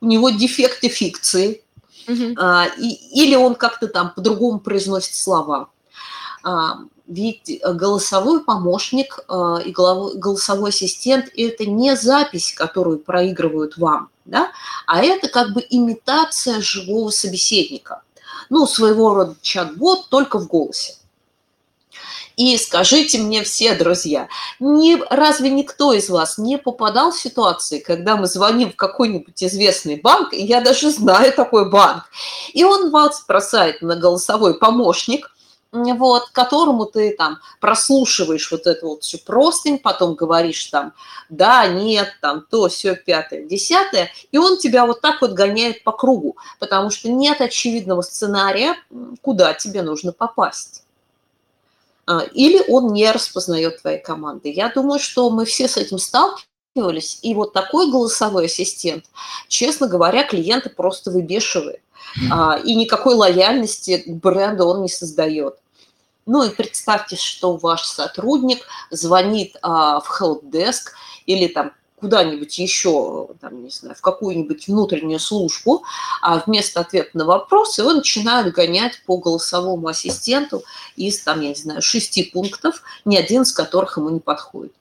у 0.00 0.06
него 0.06 0.30
дефекты 0.30 0.88
фикции? 0.88 1.62
Угу. 2.06 2.38
Или 2.78 3.34
он 3.34 3.54
как-то 3.54 3.86
там 3.86 4.14
по-другому 4.14 4.60
произносит 4.60 5.14
слова? 5.14 5.68
Ведь 7.08 7.48
э, 7.48 7.72
голосовой 7.72 8.44
помощник 8.44 9.20
э, 9.28 9.56
и 9.64 9.72
голосовой 9.72 10.70
ассистент– 10.70 11.30
это 11.36 11.64
не 11.64 11.96
запись, 11.96 12.52
которую 12.52 12.98
проигрывают 12.98 13.78
вам, 13.78 14.10
да, 14.26 14.52
а 14.86 15.02
это 15.02 15.28
как 15.28 15.54
бы 15.54 15.64
имитация 15.70 16.60
живого 16.60 17.08
собеседника. 17.08 18.02
Ну, 18.50 18.66
своего 18.66 19.14
рода 19.14 19.36
чат-бот 19.40 20.10
только 20.10 20.38
в 20.38 20.48
голосе. 20.48 20.96
И 22.36 22.56
скажите 22.58 23.18
мне 23.18 23.42
все, 23.42 23.74
друзья, 23.74 24.28
не, 24.60 24.96
разве 25.10 25.48
никто 25.48 25.94
из 25.94 26.10
вас 26.10 26.36
не 26.36 26.58
попадал 26.58 27.10
в 27.10 27.18
ситуации, 27.18 27.78
когда 27.78 28.16
мы 28.16 28.26
звоним 28.26 28.70
в 28.70 28.76
какой-нибудь 28.76 29.42
известный 29.42 29.96
банк, 29.96 30.34
и 30.34 30.44
я 30.44 30.60
даже 30.60 30.90
знаю 30.90 31.32
такой 31.32 31.70
банк, 31.70 32.04
и 32.52 32.64
он 32.64 32.90
вас 32.90 33.24
бросает 33.26 33.80
на 33.80 33.96
голосовой 33.96 34.58
помощник– 34.58 35.30
вот, 35.72 36.30
которому 36.30 36.86
ты 36.86 37.14
там 37.16 37.38
прослушиваешь 37.60 38.50
вот 38.50 38.66
это 38.66 38.86
вот 38.86 39.02
все 39.02 39.18
простынь, 39.18 39.78
потом 39.78 40.14
говоришь 40.14 40.64
там 40.66 40.94
да, 41.28 41.66
нет, 41.66 42.08
там 42.20 42.44
то, 42.48 42.68
все, 42.68 42.96
пятое, 42.96 43.44
десятое, 43.44 44.10
и 44.32 44.38
он 44.38 44.58
тебя 44.58 44.86
вот 44.86 45.00
так 45.00 45.20
вот 45.20 45.32
гоняет 45.32 45.84
по 45.84 45.92
кругу, 45.92 46.36
потому 46.58 46.90
что 46.90 47.10
нет 47.10 47.40
очевидного 47.40 48.02
сценария, 48.02 48.76
куда 49.20 49.52
тебе 49.54 49.82
нужно 49.82 50.12
попасть. 50.12 50.84
А, 52.06 52.22
или 52.32 52.64
он 52.68 52.94
не 52.94 53.10
распознает 53.10 53.82
твои 53.82 53.98
команды. 53.98 54.50
Я 54.50 54.70
думаю, 54.70 54.98
что 54.98 55.28
мы 55.28 55.44
все 55.44 55.68
с 55.68 55.76
этим 55.76 55.98
сталкивались, 56.78 57.18
и 57.22 57.34
вот 57.34 57.52
такой 57.52 57.90
голосовой 57.90 58.46
ассистент, 58.46 59.04
честно 59.48 59.88
говоря, 59.88 60.24
клиента 60.24 60.70
просто 60.70 61.10
выбешивает. 61.10 61.80
А, 62.30 62.58
и 62.64 62.74
никакой 62.74 63.14
лояльности 63.14 63.98
к 63.98 64.08
бренду 64.08 64.66
он 64.66 64.82
не 64.82 64.88
создает. 64.88 65.56
Ну 66.26 66.44
и 66.44 66.50
представьте, 66.50 67.16
что 67.16 67.56
ваш 67.56 67.84
сотрудник 67.84 68.60
звонит 68.90 69.56
а, 69.62 70.00
в 70.00 70.20
helpdesk 70.20 70.92
или 71.26 71.48
там 71.48 71.72
куда-нибудь 72.00 72.56
еще, 72.58 73.28
там, 73.40 73.64
не 73.64 73.70
знаю, 73.70 73.96
в 73.96 74.00
какую-нибудь 74.00 74.68
внутреннюю 74.68 75.18
службу, 75.18 75.82
а 76.22 76.38
вместо 76.46 76.80
ответа 76.80 77.10
на 77.14 77.24
вопрос 77.24 77.76
его 77.78 77.92
начинают 77.92 78.54
гонять 78.54 79.02
по 79.04 79.16
голосовому 79.16 79.88
ассистенту 79.88 80.62
из, 80.96 81.20
там, 81.20 81.40
я 81.40 81.48
не 81.48 81.54
знаю, 81.56 81.82
шести 81.82 82.22
пунктов, 82.22 82.82
ни 83.04 83.16
один 83.16 83.42
из 83.42 83.52
которых 83.52 83.96
ему 83.96 84.10
не 84.10 84.20
подходит. 84.20 84.72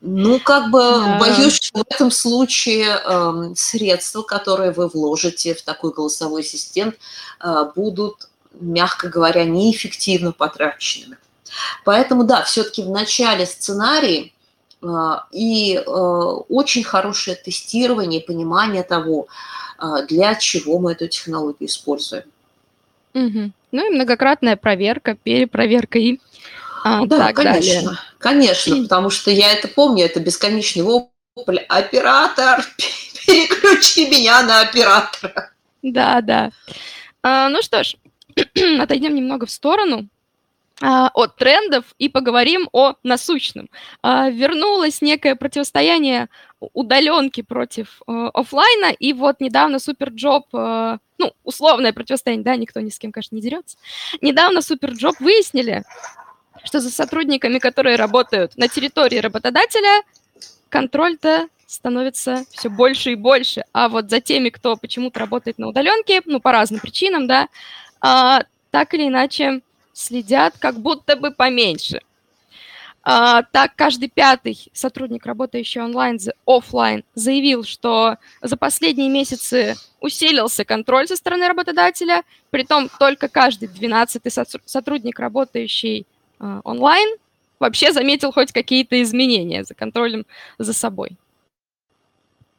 Ну, 0.00 0.38
как 0.38 0.70
бы 0.70 0.78
да. 0.78 1.18
боюсь, 1.18 1.54
что 1.54 1.80
в 1.80 1.84
этом 1.90 2.10
случае 2.10 3.00
э, 3.04 3.54
средства, 3.56 4.22
которые 4.22 4.70
вы 4.70 4.88
вложите 4.88 5.54
в 5.54 5.62
такой 5.62 5.92
голосовой 5.92 6.42
ассистент, 6.42 6.96
э, 7.40 7.70
будут, 7.74 8.28
мягко 8.60 9.08
говоря, 9.08 9.44
неэффективно 9.44 10.32
потраченными. 10.32 11.18
Поэтому, 11.84 12.24
да, 12.24 12.42
все-таки 12.44 12.82
в 12.82 12.90
начале 12.90 13.44
сценарии 13.46 14.32
э, 14.82 14.86
и 15.32 15.74
э, 15.74 15.80
очень 15.82 16.84
хорошее 16.84 17.36
тестирование, 17.36 18.20
понимание 18.20 18.84
того, 18.84 19.26
э, 19.80 20.06
для 20.08 20.36
чего 20.36 20.78
мы 20.78 20.92
эту 20.92 21.08
технологию 21.08 21.68
используем. 21.68 22.24
Угу. 23.14 23.52
Ну 23.72 23.86
и 23.86 23.94
многократная 23.94 24.56
проверка, 24.56 25.16
перепроверка 25.16 25.98
и 25.98 26.20
а, 26.84 27.06
да, 27.06 27.18
так 27.18 27.36
конечно, 27.36 27.82
далее. 27.82 27.98
конечно, 28.18 28.82
потому 28.82 29.10
что 29.10 29.30
я 29.30 29.52
это 29.52 29.68
помню, 29.68 30.04
это 30.04 30.20
бесконечный 30.20 30.82
вопль. 30.82 31.58
Оператор, 31.68 32.64
переключи 33.26 34.08
меня 34.08 34.42
на 34.42 34.60
оператора. 34.62 35.50
Да, 35.82 36.20
да. 36.20 36.50
А, 37.22 37.48
ну 37.48 37.62
что 37.62 37.84
ж, 37.84 37.96
отойдем 38.80 39.14
немного 39.14 39.46
в 39.46 39.50
сторону 39.50 40.08
а, 40.80 41.10
от 41.14 41.36
трендов 41.36 41.84
и 41.98 42.08
поговорим 42.08 42.68
о 42.72 42.94
насущном. 43.02 43.68
А, 44.02 44.30
вернулось 44.30 45.02
некое 45.02 45.34
противостояние 45.34 46.28
удаленки 46.60 47.42
против 47.42 48.00
а, 48.06 48.28
офлайна, 48.28 48.92
и 48.92 49.12
вот 49.12 49.40
недавно 49.40 49.78
SuperJob, 49.78 50.46
а, 50.52 50.98
ну, 51.18 51.32
условное 51.42 51.92
противостояние, 51.92 52.44
да, 52.44 52.56
никто 52.56 52.80
ни 52.80 52.90
с 52.90 52.98
кем, 52.98 53.10
конечно, 53.10 53.34
не 53.34 53.42
дерется. 53.42 53.76
Недавно 54.20 54.62
SuperJob 54.62 55.18
выяснили, 55.20 55.84
что 56.64 56.80
за 56.80 56.90
сотрудниками, 56.90 57.58
которые 57.58 57.96
работают 57.96 58.56
на 58.56 58.68
территории 58.68 59.18
работодателя, 59.18 60.02
контроль-то 60.68 61.48
становится 61.66 62.44
все 62.50 62.70
больше 62.70 63.12
и 63.12 63.14
больше. 63.14 63.64
А 63.72 63.88
вот 63.88 64.10
за 64.10 64.20
теми, 64.20 64.48
кто 64.48 64.76
почему-то 64.76 65.20
работает 65.20 65.58
на 65.58 65.68
удаленке, 65.68 66.22
ну, 66.24 66.40
по 66.40 66.52
разным 66.52 66.80
причинам, 66.80 67.26
да, 67.26 67.48
а, 68.00 68.42
так 68.70 68.94
или 68.94 69.08
иначе 69.08 69.60
следят 69.92 70.54
как 70.58 70.78
будто 70.78 71.16
бы 71.16 71.30
поменьше. 71.30 72.00
А, 73.02 73.42
так, 73.42 73.74
каждый 73.74 74.08
пятый 74.08 74.70
сотрудник, 74.72 75.24
работающий 75.24 75.80
онлайн, 75.80 76.18
офлайн, 76.46 77.04
заявил, 77.14 77.64
что 77.64 78.16
за 78.42 78.56
последние 78.56 79.08
месяцы 79.08 79.76
усилился 80.00 80.64
контроль 80.64 81.08
со 81.08 81.16
стороны 81.16 81.48
работодателя, 81.48 82.22
притом 82.50 82.90
только 82.98 83.28
каждый 83.28 83.68
двенадцатый 83.68 84.32
сотрудник, 84.66 85.18
работающий 85.18 86.06
онлайн, 86.38 87.16
вообще 87.58 87.92
заметил 87.92 88.32
хоть 88.32 88.52
какие-то 88.52 89.00
изменения 89.02 89.64
за 89.64 89.74
контролем 89.74 90.26
за 90.58 90.72
собой. 90.72 91.16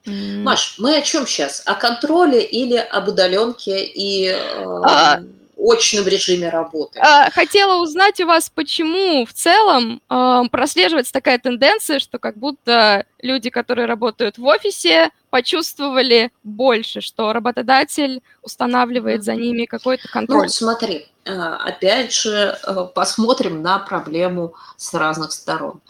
Маш, 0.06 0.76
мы 0.78 0.98
о 0.98 1.02
чем 1.02 1.28
сейчас? 1.28 1.62
О 1.66 1.76
контроле 1.76 2.44
или 2.44 2.78
об 2.78 3.10
удаленке 3.10 3.84
и 3.84 4.28
э, 4.28 4.36
а, 4.84 5.22
очном 5.60 6.08
режиме 6.08 6.50
работы? 6.50 7.00
А, 7.00 7.30
хотела 7.32 7.82
узнать 7.82 8.20
у 8.22 8.26
вас, 8.26 8.50
почему 8.50 9.26
в 9.26 9.34
целом 9.34 10.02
э, 10.10 10.42
прослеживается 10.52 11.12
такая 11.12 11.38
тенденция, 11.38 12.00
что 12.00 12.18
как 12.18 12.38
будто 12.38 13.06
люди, 13.22 13.50
которые 13.50 13.88
работают 13.88 14.38
в 14.38 14.46
офисе, 14.46 15.12
почувствовали 15.30 16.32
больше, 16.44 17.02
что 17.02 17.34
работодатель 17.34 18.22
устанавливает 18.42 19.24
за 19.24 19.36
ними 19.36 19.66
какой-то 19.66 20.04
Ну, 20.06 20.12
контроль? 20.12 20.50
смотри, 20.50 21.08
э, 21.26 21.32
опять 21.32 22.14
же, 22.14 22.58
э, 22.66 22.88
посмотрим 22.94 23.62
на 23.62 23.80
проблему 23.80 24.54
с 24.78 24.94
разных 24.94 25.32
сторон. 25.32 25.82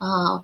А, 0.00 0.42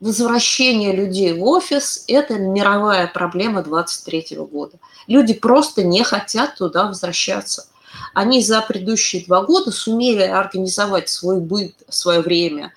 Возвращение 0.00 0.92
людей 0.94 1.32
в 1.32 1.42
офис– 1.44 2.04
это 2.08 2.34
мировая 2.34 3.06
проблема 3.06 3.62
23 3.62 4.36
года. 4.36 4.76
Люди 5.06 5.32
просто 5.32 5.82
не 5.82 6.02
хотят 6.04 6.56
туда 6.56 6.84
возвращаться. 6.88 7.68
Они 8.12 8.42
за 8.42 8.60
предыдущие 8.60 9.24
два 9.24 9.42
года 9.42 9.70
сумели 9.70 10.20
организовать 10.20 11.08
свой 11.08 11.40
быт, 11.40 11.74
свое 11.88 12.20
время 12.20 12.74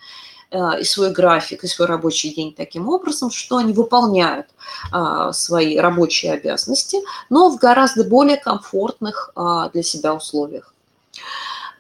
и 0.51 0.83
свой 0.83 1.11
график, 1.11 1.63
и 1.63 1.67
свой 1.67 1.87
рабочий 1.87 2.33
день 2.33 2.53
таким 2.53 2.87
образом, 2.87 3.31
что 3.31 3.57
они 3.57 3.73
выполняют 3.73 4.47
а, 4.91 5.33
свои 5.33 5.77
рабочие 5.77 6.33
обязанности, 6.33 6.99
но 7.29 7.49
в 7.49 7.57
гораздо 7.57 8.03
более 8.03 8.37
комфортных 8.37 9.31
а, 9.35 9.69
для 9.69 9.83
себя 9.83 10.13
условиях. 10.13 10.73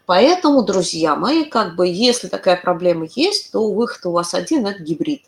Поэтому, 0.05 0.63
друзья 0.63 1.15
мои, 1.15 1.43
как 1.43 1.75
бы, 1.75 1.87
если 1.87 2.27
такая 2.27 2.55
проблема 2.55 3.07
есть, 3.13 3.51
то 3.51 3.71
выход 3.71 4.05
у 4.05 4.11
вас 4.11 4.33
один– 4.33 4.65
это 4.67 4.81
гибрид. 4.81 5.23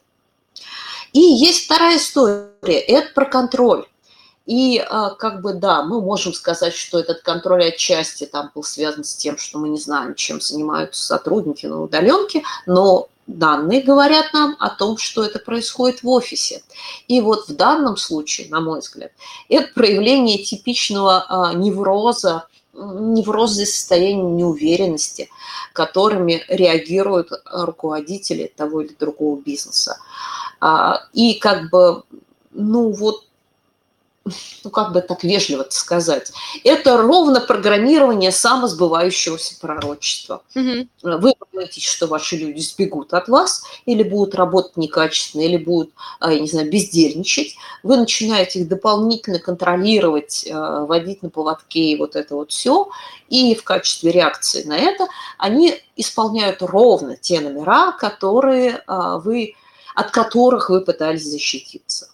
И 1.12 1.19
есть 1.19 1.65
вторая 1.65 1.98
история– 1.98 2.50
это 2.63 3.13
про 3.13 3.25
контроль. 3.25 3.86
И 4.46 4.79
а, 4.79 5.12
как 5.12 5.41
бы 5.41 5.53
да, 5.53 5.84
мы 5.84 6.01
можем 6.01 6.34
сказать, 6.34 6.74
что 6.74 6.98
этот 6.98 7.22
контроль 7.22 7.67
отчасти 7.67 8.25
там 8.25 8.51
был 8.55 8.63
связан 8.63 9.03
с 9.03 9.15
тем, 9.15 9.38
что 9.38 9.60
мы 9.60 9.69
не 9.69 9.77
знаем, 9.77 10.15
чем 10.15 10.41
занимаются 10.41 11.05
сотрудники 11.05 11.65
на 11.67 11.84
удаленке, 11.84 12.41
но 12.65 13.10
данные 13.29 13.81
говорят 13.81 14.33
нам 14.33 14.55
о 14.59 14.69
том, 14.69 14.98
что 14.98 15.24
это 15.24 15.39
происходит 15.39 16.03
в 16.03 16.09
офисе. 16.09 16.63
И 17.07 17.21
вот 17.21 17.48
в 17.48 17.55
данном 17.55 17.95
случае, 17.95 18.50
на 18.50 18.59
мой 18.59 18.79
взгляд, 18.79 19.12
это 19.48 19.71
проявление 19.74 20.39
типичного 20.39 21.25
а, 21.27 21.53
невроза, 21.53 22.48
невроза 22.74 23.65
состояния 23.65 24.24
неуверенности, 24.24 25.29
которыми 25.74 26.43
реагируют 26.48 27.31
руководители 27.45 28.51
того 28.55 28.81
или 28.81 28.93
другого 29.00 29.39
бизнеса. 29.39 30.00
А, 30.59 31.03
и 31.13 31.36
как 31.36 31.69
бы, 31.69 32.03
ну 32.51 32.91
вот 32.91 33.25
ну 34.63 34.69
как 34.69 34.93
бы 34.93 35.01
так 35.01 35.24
вежливо 35.24 35.65
сказать, 35.69 36.31
это 36.63 36.98
ровно 36.98 37.41
программирование 37.41 38.31
самосбывающегося 38.31 39.59
пророчества. 39.59 40.41
Мгм. 40.55 40.89
Вы 41.01 41.33
боитесь, 41.59 41.83
что 41.83 42.07
ваши 42.07 42.38
люди 42.38 42.59
сбегут 42.62 43.13
от 43.13 43.27
вас, 43.27 43.63
или 43.86 44.03
будут 44.03 44.36
работать 44.36 44.77
некачественно, 44.77 45.41
или 45.41 45.57
будут, 45.57 45.91
а, 46.19 46.31
я 46.31 46.39
не 46.39 46.48
знаю, 46.48 46.69
бездельничать. 46.69 47.55
Вы 47.83 47.98
начинаете 47.98 48.59
их 48.59 48.67
дополнительно 48.67 49.39
контролировать, 49.39 50.48
а, 50.51 50.86
водить 50.86 51.21
на 51.21 51.29
поводке 51.29 51.79
и 51.79 51.98
вот 51.98 52.15
это 52.15 52.36
вот 52.36 52.51
все. 52.51 52.89
И 53.29 53.55
в 53.55 53.63
качестве 53.63 54.12
реакции 54.12 54.63
на 54.63 54.77
это 54.77 55.07
они 55.38 55.75
исполняют 55.95 56.62
ровно 56.62 57.15
те 57.17 57.41
номера, 57.41 57.91
которые 57.91 58.81
а, 58.88 59.17
вы, 59.17 59.55
от 59.95 60.12
которых 60.12 60.69
вы 60.69 60.81
пытались 60.81 61.25
защититься. 61.25 62.09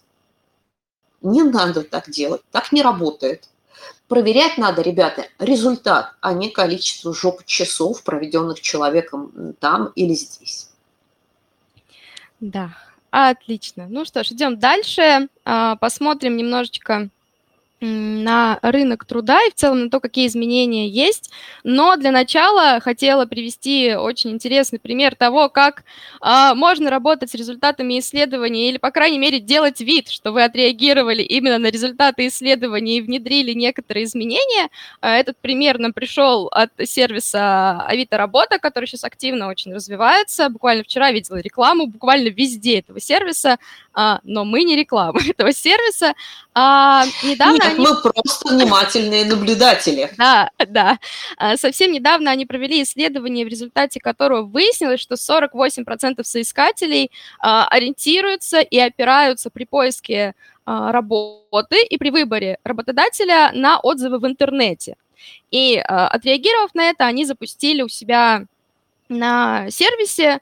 Не 1.22 1.42
надо 1.42 1.82
так 1.82 2.10
делать, 2.10 2.42
так 2.50 2.72
не 2.72 2.82
работает. 2.82 3.48
Проверять 4.08 4.56
надо, 4.56 4.82
ребята, 4.82 5.26
результат, 5.38 6.14
а 6.20 6.32
не 6.32 6.50
количество 6.50 7.12
жоп 7.12 7.44
часов, 7.44 8.04
проведенных 8.04 8.60
человеком 8.60 9.54
там 9.58 9.92
или 9.96 10.14
здесь. 10.14 10.70
Да, 12.38 12.70
отлично. 13.10 13.86
Ну 13.88 14.04
что 14.04 14.22
ж, 14.22 14.28
идем 14.32 14.58
дальше. 14.58 15.28
А, 15.44 15.76
Посмотрим 15.76 16.36
немножечко 16.36 17.08
на 17.86 18.58
рынок 18.62 19.04
труда 19.04 19.38
и 19.46 19.50
в 19.50 19.54
целом 19.54 19.84
на 19.84 19.90
то, 19.90 20.00
какие 20.00 20.26
изменения 20.26 20.88
есть. 20.88 21.30
Но 21.64 21.96
для 21.96 22.10
начала 22.10 22.80
хотела 22.80 23.26
привести 23.26 23.94
очень 23.94 24.30
интересный 24.30 24.78
пример 24.78 25.14
того, 25.14 25.48
как 25.48 25.84
а, 26.20 26.54
можно 26.54 26.90
работать 26.90 27.30
с 27.30 27.34
результатами 27.34 27.98
исследований 27.98 28.68
или, 28.68 28.78
по 28.78 28.90
крайней 28.90 29.18
мере, 29.18 29.40
делать 29.40 29.80
вид, 29.80 30.08
что 30.08 30.32
вы 30.32 30.44
отреагировали 30.44 31.22
именно 31.22 31.58
на 31.58 31.70
результаты 31.70 32.26
исследований 32.28 32.98
и 32.98 33.00
внедрили 33.00 33.52
некоторые 33.52 34.04
изменения. 34.04 34.68
А, 35.00 35.16
Этот 35.16 35.36
пример 35.38 35.78
нам 35.78 35.92
пришел 35.92 36.48
от 36.48 36.70
сервиса 36.84 37.80
Авито 37.86 38.18
Работа, 38.18 38.58
который 38.58 38.86
сейчас 38.86 39.04
активно 39.04 39.48
очень 39.48 39.72
развивается. 39.72 40.48
Буквально 40.48 40.84
вчера 40.84 41.12
видела 41.12 41.36
рекламу, 41.38 41.86
буквально 41.86 42.28
везде 42.28 42.80
этого 42.80 43.00
сервиса, 43.00 43.58
а, 43.92 44.20
но 44.24 44.44
мы 44.44 44.64
не 44.64 44.76
реклама 44.76 45.20
этого 45.28 45.52
сервиса. 45.52 46.14
А, 46.54 47.04
недавно 47.22 47.75
Они... 47.76 47.86
мы 47.86 48.00
просто 48.00 48.54
внимательные 48.54 49.24
наблюдатели. 49.24 50.10
Да, 50.18 50.50
да. 50.66 50.98
А, 51.36 51.56
Совсем 51.56 51.92
недавно 51.92 52.30
они 52.30 52.46
провели 52.46 52.82
исследование, 52.82 53.44
в 53.44 53.48
результате 53.48 54.00
которого 54.00 54.42
выяснилось, 54.42 55.00
что 55.00 55.14
48% 55.14 56.22
соискателей 56.24 57.10
а, 57.38 57.66
ориентируются 57.68 58.60
и 58.60 58.78
опираются 58.78 59.50
при 59.50 59.64
поиске 59.64 60.34
а, 60.64 60.90
работы 60.92 61.82
и 61.82 61.96
при 61.98 62.10
выборе 62.10 62.58
работодателя 62.64 63.52
на 63.52 63.78
отзывы 63.78 64.18
в 64.18 64.26
интернете. 64.26 64.96
И 65.50 65.76
отреагировав 65.78 66.74
на 66.74 66.90
это, 66.90 67.06
они 67.06 67.24
запустили 67.24 67.82
у 67.82 67.88
себя 67.88 68.44
на 69.08 69.70
сервисе 69.70 70.40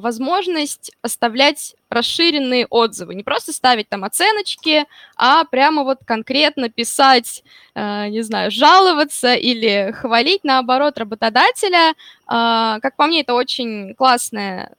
возможность 0.00 0.92
оставлять 1.02 1.74
расширенные 1.90 2.66
отзывы, 2.66 3.14
не 3.14 3.22
просто 3.22 3.52
ставить 3.52 3.88
там 3.88 4.04
оценочки, 4.04 4.86
а 5.16 5.44
прямо 5.44 5.84
вот 5.84 5.98
конкретно 6.04 6.68
писать, 6.70 7.42
э, 7.74 8.08
не 8.08 8.22
знаю, 8.22 8.50
жаловаться 8.50 9.34
или 9.34 9.92
хвалить, 9.92 10.44
наоборот, 10.44 10.98
работодателя. 10.98 11.94
А, 12.26 12.80
Как 12.80 12.96
по 12.96 13.06
мне, 13.06 13.20
это 13.22 13.34
очень 13.34 13.94
классное 13.94 14.70
э, 14.70 14.74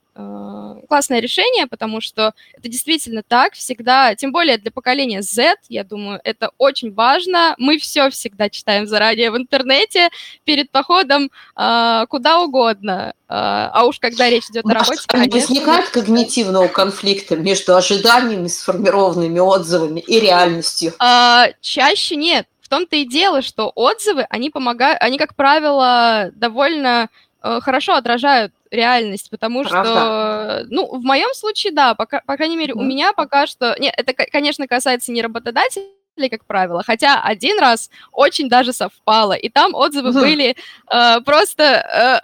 классное 0.87 1.19
решение, 1.19 1.67
потому 1.67 2.01
что 2.01 2.33
это 2.57 2.67
действительно 2.67 3.23
так 3.23 3.53
всегда, 3.53 4.15
тем 4.15 4.31
более 4.31 4.57
для 4.57 4.71
поколения 4.71 5.21
Z, 5.21 5.55
я 5.69 5.83
думаю, 5.83 6.19
это 6.23 6.51
очень 6.57 6.93
важно. 6.93 7.55
Мы 7.57 7.77
все 7.77 8.09
всегда 8.09 8.49
читаем 8.49 8.87
заранее 8.87 9.31
в 9.31 9.37
интернете 9.37 10.09
перед 10.43 10.71
походом 10.71 11.31
э, 11.55 12.05
куда 12.09 12.41
угодно. 12.41 13.13
Э, 13.27 13.69
А 13.71 13.85
уж 13.85 13.99
когда 13.99 14.29
речь 14.29 14.49
идет 14.49 14.65
о 14.65 14.73
работе, 14.73 15.01
а 15.09 15.17
не 15.17 15.29
конечно, 15.29 15.53
возникает 15.53 15.89
когнитивного 15.89 16.67
конфликта 16.67 17.35
между 17.35 17.75
ожиданиями, 17.75 18.47
сформированными 18.47 19.39
отзывами 19.39 19.99
и 19.99 20.19
реальностью? 20.19 20.93
А, 20.99 21.49
чаще 21.61 22.15
нет. 22.15 22.47
В 22.61 22.69
том-то 22.69 22.95
и 22.97 23.05
дело, 23.05 23.41
что 23.41 23.71
отзывы, 23.73 24.25
они 24.29 24.49
помогают, 24.49 25.01
они, 25.01 25.17
как 25.17 25.35
правило, 25.35 26.31
довольно 26.35 27.09
э, 27.41 27.59
хорошо 27.61 27.93
отражают 27.93 28.53
реальность, 28.71 29.29
потому 29.29 29.63
Правда? 29.63 29.89
что, 29.89 30.65
ну, 30.69 30.87
в 30.87 31.03
моем 31.03 31.33
случае, 31.33 31.73
да, 31.73 31.95
пока, 31.95 32.21
по 32.25 32.35
крайней 32.37 32.57
мере, 32.57 32.73
у 32.73 32.79
Мгм. 32.79 32.87
меня 32.89 33.13
пока 33.13 33.47
что, 33.47 33.75
нет, 33.79 33.93
это, 33.97 34.13
ко- 34.13 34.27
конечно, 34.31 34.67
касается 34.67 35.11
не 35.11 35.21
работодателей, 35.21 36.29
как 36.29 36.45
правило, 36.45 36.83
хотя 36.85 37.21
один 37.21 37.59
раз 37.59 37.89
очень 38.11 38.49
даже 38.49 38.73
совпало, 38.73 39.33
и 39.33 39.47
там 39.49 39.73
отзывы 39.73 40.11
были 40.11 40.55
э, 40.91 41.21
просто, 41.21 41.63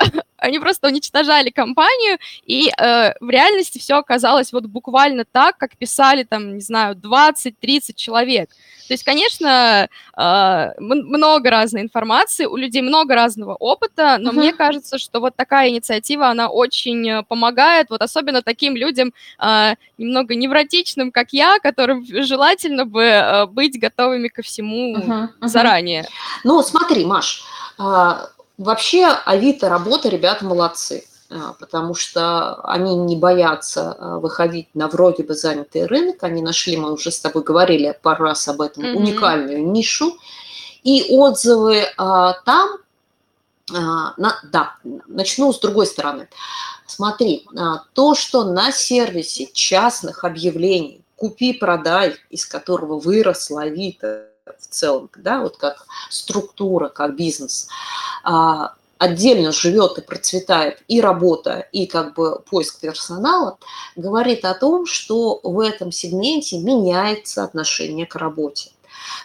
э, 0.02 0.20
они 0.38 0.60
просто 0.60 0.88
уничтожали 0.88 1.50
компанию, 1.50 2.18
и 2.46 2.70
э, 2.70 3.14
в 3.20 3.30
реальности 3.30 3.80
все 3.80 3.96
оказалось 3.96 4.52
вот 4.52 4.66
буквально 4.66 5.26
так, 5.26 5.58
как 5.58 5.78
писали 5.78 6.24
там, 6.24 6.56
не 6.56 6.62
знаю, 6.62 6.96
20-30 6.96 7.94
человек. 7.96 8.50
То 8.88 8.94
есть, 8.94 9.04
конечно, 9.04 9.88
э, 10.18 10.72
много 10.80 11.50
разной 11.50 11.82
информации, 11.82 12.46
у 12.46 12.56
людей 12.56 12.82
много 12.82 13.16
разного 13.16 13.56
опыта, 13.56 14.18
но 14.20 14.32
Мгм. 14.32 14.42
мне 14.42 14.54
кажется, 14.54 14.98
что 15.00 15.20
вот 15.20 15.36
такая 15.36 15.70
инициатива, 15.70 16.28
она 16.30 16.50
очень 16.50 17.10
э, 17.10 17.24
помогает, 17.24 17.90
вот 17.90 18.02
особенно 18.02 18.42
таким 18.42 18.76
людям 18.76 19.14
э, 19.40 19.76
немного 19.98 20.36
невротичным, 20.36 21.12
как 21.12 21.34
я, 21.34 21.58
которым 21.60 22.06
желательно 22.06 22.86
бы 22.86 23.04
э, 23.04 23.46
быть 23.48 23.80
готовыми 23.80 24.28
ко 24.28 24.42
всему 24.44 24.98
Мгм, 24.98 25.08
мгм. 25.40 25.48
заранее. 25.48 26.06
Ну, 26.44 26.62
смотри, 26.62 27.06
Маш, 27.06 27.44
а, 27.78 28.28
вообще 28.58 29.06
Авито 29.26 29.70
работа, 29.70 30.10
ребята 30.10 30.46
молодцы, 30.46 31.06
а, 31.30 31.54
потому 31.60 31.94
что 31.96 32.56
они 32.64 32.96
не 32.96 33.16
боятся 33.16 33.96
а, 33.98 34.20
выходить 34.20 34.68
на 34.74 34.88
вроде 34.88 35.24
бы 35.24 35.34
занятый 35.34 35.86
рынок, 35.86 36.24
они 36.24 36.42
нашли, 36.42 36.78
мы 36.78 36.94
уже 36.94 37.12
с 37.12 37.20
тобой 37.20 37.44
говорили 37.44 37.98
пару 38.02 38.26
раз 38.26 38.48
об 38.48 38.62
этом, 38.62 38.84
Мгм. 38.84 38.96
уникальную 38.98 39.66
нишу, 39.68 40.18
и 40.84 41.06
отзывы 41.10 41.84
а, 41.98 42.34
там, 42.46 42.78
а, 43.74 44.14
на- 44.18 44.40
да, 44.44 44.76
начну 45.08 45.52
с 45.52 45.60
другой 45.60 45.88
стороны. 45.88 46.30
Смотри, 46.86 47.48
а, 47.58 47.82
то, 47.94 48.14
что 48.14 48.44
на 48.44 48.72
сервисе 48.72 49.50
частных 49.52 50.24
объявлений 50.24 51.02
купи-продай, 51.16 52.18
из 52.30 52.46
которого 52.46 53.00
выросла 53.00 53.64
Авито 53.64 54.28
в 54.46 54.68
целом, 54.70 55.10
да, 55.18 55.42
вот 55.42 55.58
как 55.58 55.86
структура, 56.10 56.90
как 56.90 57.16
бизнес, 57.16 57.68
а, 58.24 58.74
отдельно 58.98 59.52
живет 59.52 59.98
и 59.98 60.02
процветает 60.02 60.84
и 60.88 61.02
работа, 61.02 61.68
и 61.72 61.86
как 61.86 62.14
бы 62.14 62.40
поиск 62.50 62.80
персонала, 62.80 63.58
говорит 63.96 64.46
о 64.46 64.54
том, 64.54 64.86
что 64.86 65.40
в 65.44 65.60
этом 65.60 65.92
сегменте 65.92 66.60
меняется 66.60 67.44
отношение 67.44 68.06
к 68.06 68.16
работе. 68.16 68.72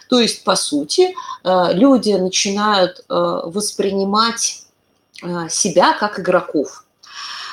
То 0.09 0.19
есть, 0.19 0.43
по 0.43 0.55
сути, 0.55 1.15
э, 1.43 1.73
люди 1.73 2.11
начинают 2.11 2.99
э, 2.99 3.03
воспринимать 3.09 4.65
э, 5.23 5.47
себя 5.49 5.93
как 5.93 6.19
игроков 6.19 6.83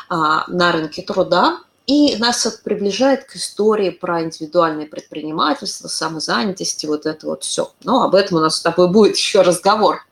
а, 0.09 0.45
на 0.49 0.73
рынке 0.73 1.03
труда, 1.03 1.61
и 1.89 2.17
нас 2.17 2.45
это 2.45 2.59
приближает 2.63 3.25
к 3.25 3.37
истории 3.37 3.89
про 3.89 4.23
индивидуальное 4.23 4.85
предпринимательство, 4.85 5.89
самозанятости, 5.89 6.85
вот 6.85 7.07
это 7.07 7.27
вот 7.27 7.45
все. 7.45 7.73
Но 7.83 8.03
об 8.03 8.15
этом 8.15 8.37
у 8.37 8.41
нас 8.41 8.57
с 8.57 8.61
тобой 8.61 8.89
будет 8.91 9.17
еще 9.17 9.41
разговор. 9.41 10.03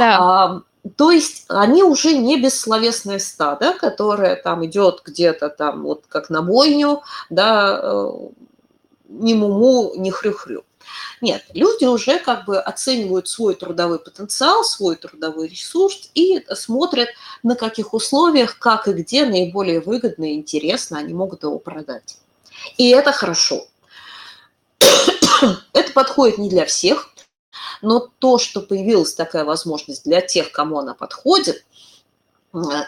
Да. 0.00 0.18
А, 0.18 0.62
то 0.96 1.12
есть 1.12 1.44
они 1.46 1.84
уже 1.84 2.18
не 2.18 2.42
бессловесное 2.42 3.20
стадо, 3.20 3.72
которое 3.74 4.34
там 4.34 4.66
идет 4.66 5.02
где-то 5.04 5.48
там 5.48 5.84
вот 5.84 6.02
как 6.08 6.28
на 6.28 6.42
бойню, 6.42 7.02
да, 7.30 7.78
э, 7.80 8.10
ни 9.08 9.34
муму, 9.34 9.92
ни 9.94 10.10
хрю-хрю. 10.10 10.64
Нет, 11.20 11.44
люди 11.54 11.84
уже 11.84 12.18
как 12.18 12.44
бы 12.44 12.60
оценивают 12.60 13.28
свой 13.28 13.54
трудовой 13.54 13.98
потенциал, 13.98 14.64
свой 14.64 14.96
трудовой 14.96 15.48
ресурс 15.48 16.10
и 16.14 16.44
смотрят, 16.54 17.08
на 17.42 17.54
каких 17.54 17.94
условиях, 17.94 18.58
как 18.58 18.88
и 18.88 18.92
где 18.92 19.24
наиболее 19.24 19.80
выгодно 19.80 20.24
и 20.24 20.34
интересно 20.34 20.98
они 20.98 21.14
могут 21.14 21.42
его 21.44 21.58
продать. 21.58 22.18
И 22.76 22.88
это 22.90 23.12
хорошо. 23.12 23.66
Это 25.72 25.92
подходит 25.92 26.38
не 26.38 26.48
для 26.48 26.66
всех, 26.66 27.10
но 27.82 28.08
то, 28.18 28.38
что 28.38 28.60
появилась 28.60 29.14
такая 29.14 29.44
возможность 29.44 30.04
для 30.04 30.20
тех, 30.20 30.52
кому 30.52 30.78
она 30.78 30.94
подходит, 30.94 31.64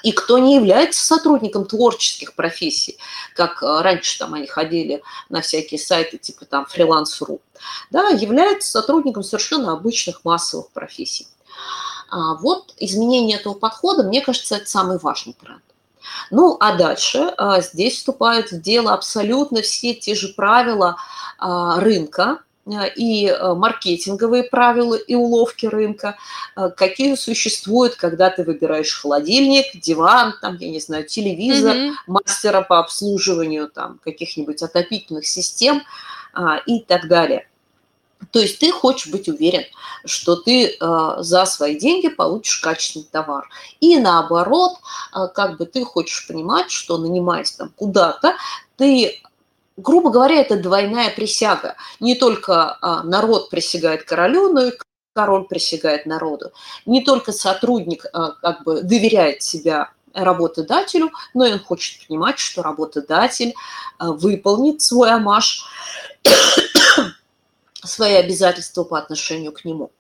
и 0.02 0.12
кто 0.12 0.38
не 0.38 0.56
является 0.56 1.04
сотрудником 1.04 1.64
творческих 1.64 2.34
профессий, 2.34 2.98
как 3.34 3.62
э, 3.62 3.80
раньше 3.80 4.18
там 4.18 4.34
они 4.34 4.46
ходили 4.46 5.02
на 5.30 5.40
всякие 5.40 5.80
сайты 5.80 6.18
типа 6.18 6.44
там 6.44 6.66
фриланс.ру, 6.66 7.40
да, 7.90 8.08
является 8.08 8.70
сотрудником 8.70 9.22
совершенно 9.22 9.72
обычных 9.72 10.24
массовых 10.24 10.68
профессий. 10.70 11.26
А 12.10 12.34
вот 12.34 12.74
изменение 12.78 13.38
этого 13.38 13.54
подхода, 13.54 14.02
мне 14.02 14.20
кажется, 14.20 14.56
это 14.56 14.68
самый 14.68 14.98
важный 14.98 15.32
тренд. 15.32 15.62
Ну, 16.30 16.56
а 16.60 16.76
дальше 16.76 17.32
а, 17.38 17.60
здесь 17.60 17.96
вступают 17.96 18.52
в 18.52 18.60
дело 18.60 18.92
абсолютно 18.92 19.62
все 19.62 19.94
те 19.94 20.14
же 20.14 20.28
правила 20.28 20.96
а, 21.38 21.80
рынка, 21.80 22.40
и 22.96 23.26
э, 23.26 23.54
маркетинговые 23.54 24.44
правила 24.44 24.94
и 24.94 25.14
уловки 25.14 25.66
рынка, 25.66 26.16
э, 26.56 26.70
какие 26.70 27.14
существуют, 27.14 27.96
когда 27.96 28.30
ты 28.30 28.42
выбираешь 28.42 28.98
холодильник, 28.98 29.66
диван, 29.74 30.34
там, 30.40 30.56
я 30.56 30.70
не 30.70 30.80
знаю, 30.80 31.04
телевизор, 31.04 31.76
mm-hmm. 31.76 31.92
мастера 32.06 32.62
по 32.62 32.78
обслуживанию 32.78 33.68
там, 33.68 34.00
каких-нибудь 34.02 34.62
отопительных 34.62 35.26
систем 35.26 35.82
а, 36.32 36.56
и 36.66 36.80
так 36.80 37.08
далее. 37.08 37.46
То 38.30 38.40
есть 38.40 38.58
ты 38.58 38.70
хочешь 38.72 39.12
быть 39.12 39.28
уверен, 39.28 39.64
что 40.04 40.36
ты 40.36 40.68
э, 40.68 41.14
за 41.18 41.44
свои 41.44 41.78
деньги 41.78 42.08
получишь 42.08 42.58
качественный 42.58 43.06
товар. 43.10 43.48
И 43.80 43.98
наоборот, 43.98 44.78
э, 45.12 45.28
как 45.34 45.58
бы 45.58 45.66
ты 45.66 45.84
хочешь 45.84 46.26
понимать, 46.26 46.70
что 46.70 46.98
нанимаясь 46.98 47.52
там 47.52 47.70
куда-то, 47.76 48.34
ты 48.76 49.20
грубо 49.76 50.10
говоря, 50.10 50.40
это 50.40 50.56
двойная 50.56 51.10
присяга. 51.10 51.76
Не 52.00 52.14
только 52.14 52.76
а, 52.80 53.02
народ 53.02 53.50
присягает 53.50 54.04
королю, 54.04 54.52
но 54.52 54.66
и 54.66 54.72
король 55.14 55.44
присягает 55.44 56.06
народу. 56.06 56.52
Не 56.86 57.02
только 57.02 57.32
сотрудник 57.32 58.06
а, 58.12 58.32
как 58.32 58.64
бы 58.64 58.82
доверяет 58.82 59.42
себя 59.42 59.90
работодателю, 60.12 61.10
но 61.34 61.44
и 61.44 61.52
он 61.52 61.58
хочет 61.58 62.06
понимать, 62.06 62.38
что 62.38 62.62
работодатель 62.62 63.54
а, 63.98 64.12
выполнит 64.12 64.80
свой 64.80 65.10
амаш, 65.10 65.64
свои 67.82 68.14
обязательства 68.14 68.84
по 68.84 68.98
отношению 68.98 69.52
к 69.52 69.64
нему. 69.64 69.90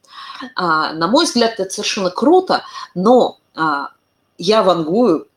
На 0.56 1.06
мой 1.08 1.26
взгляд, 1.26 1.58
это 1.58 1.68
совершенно 1.68 2.08
круто, 2.08 2.64
но 2.94 3.38
я 4.38 4.62
вангую 4.62 5.28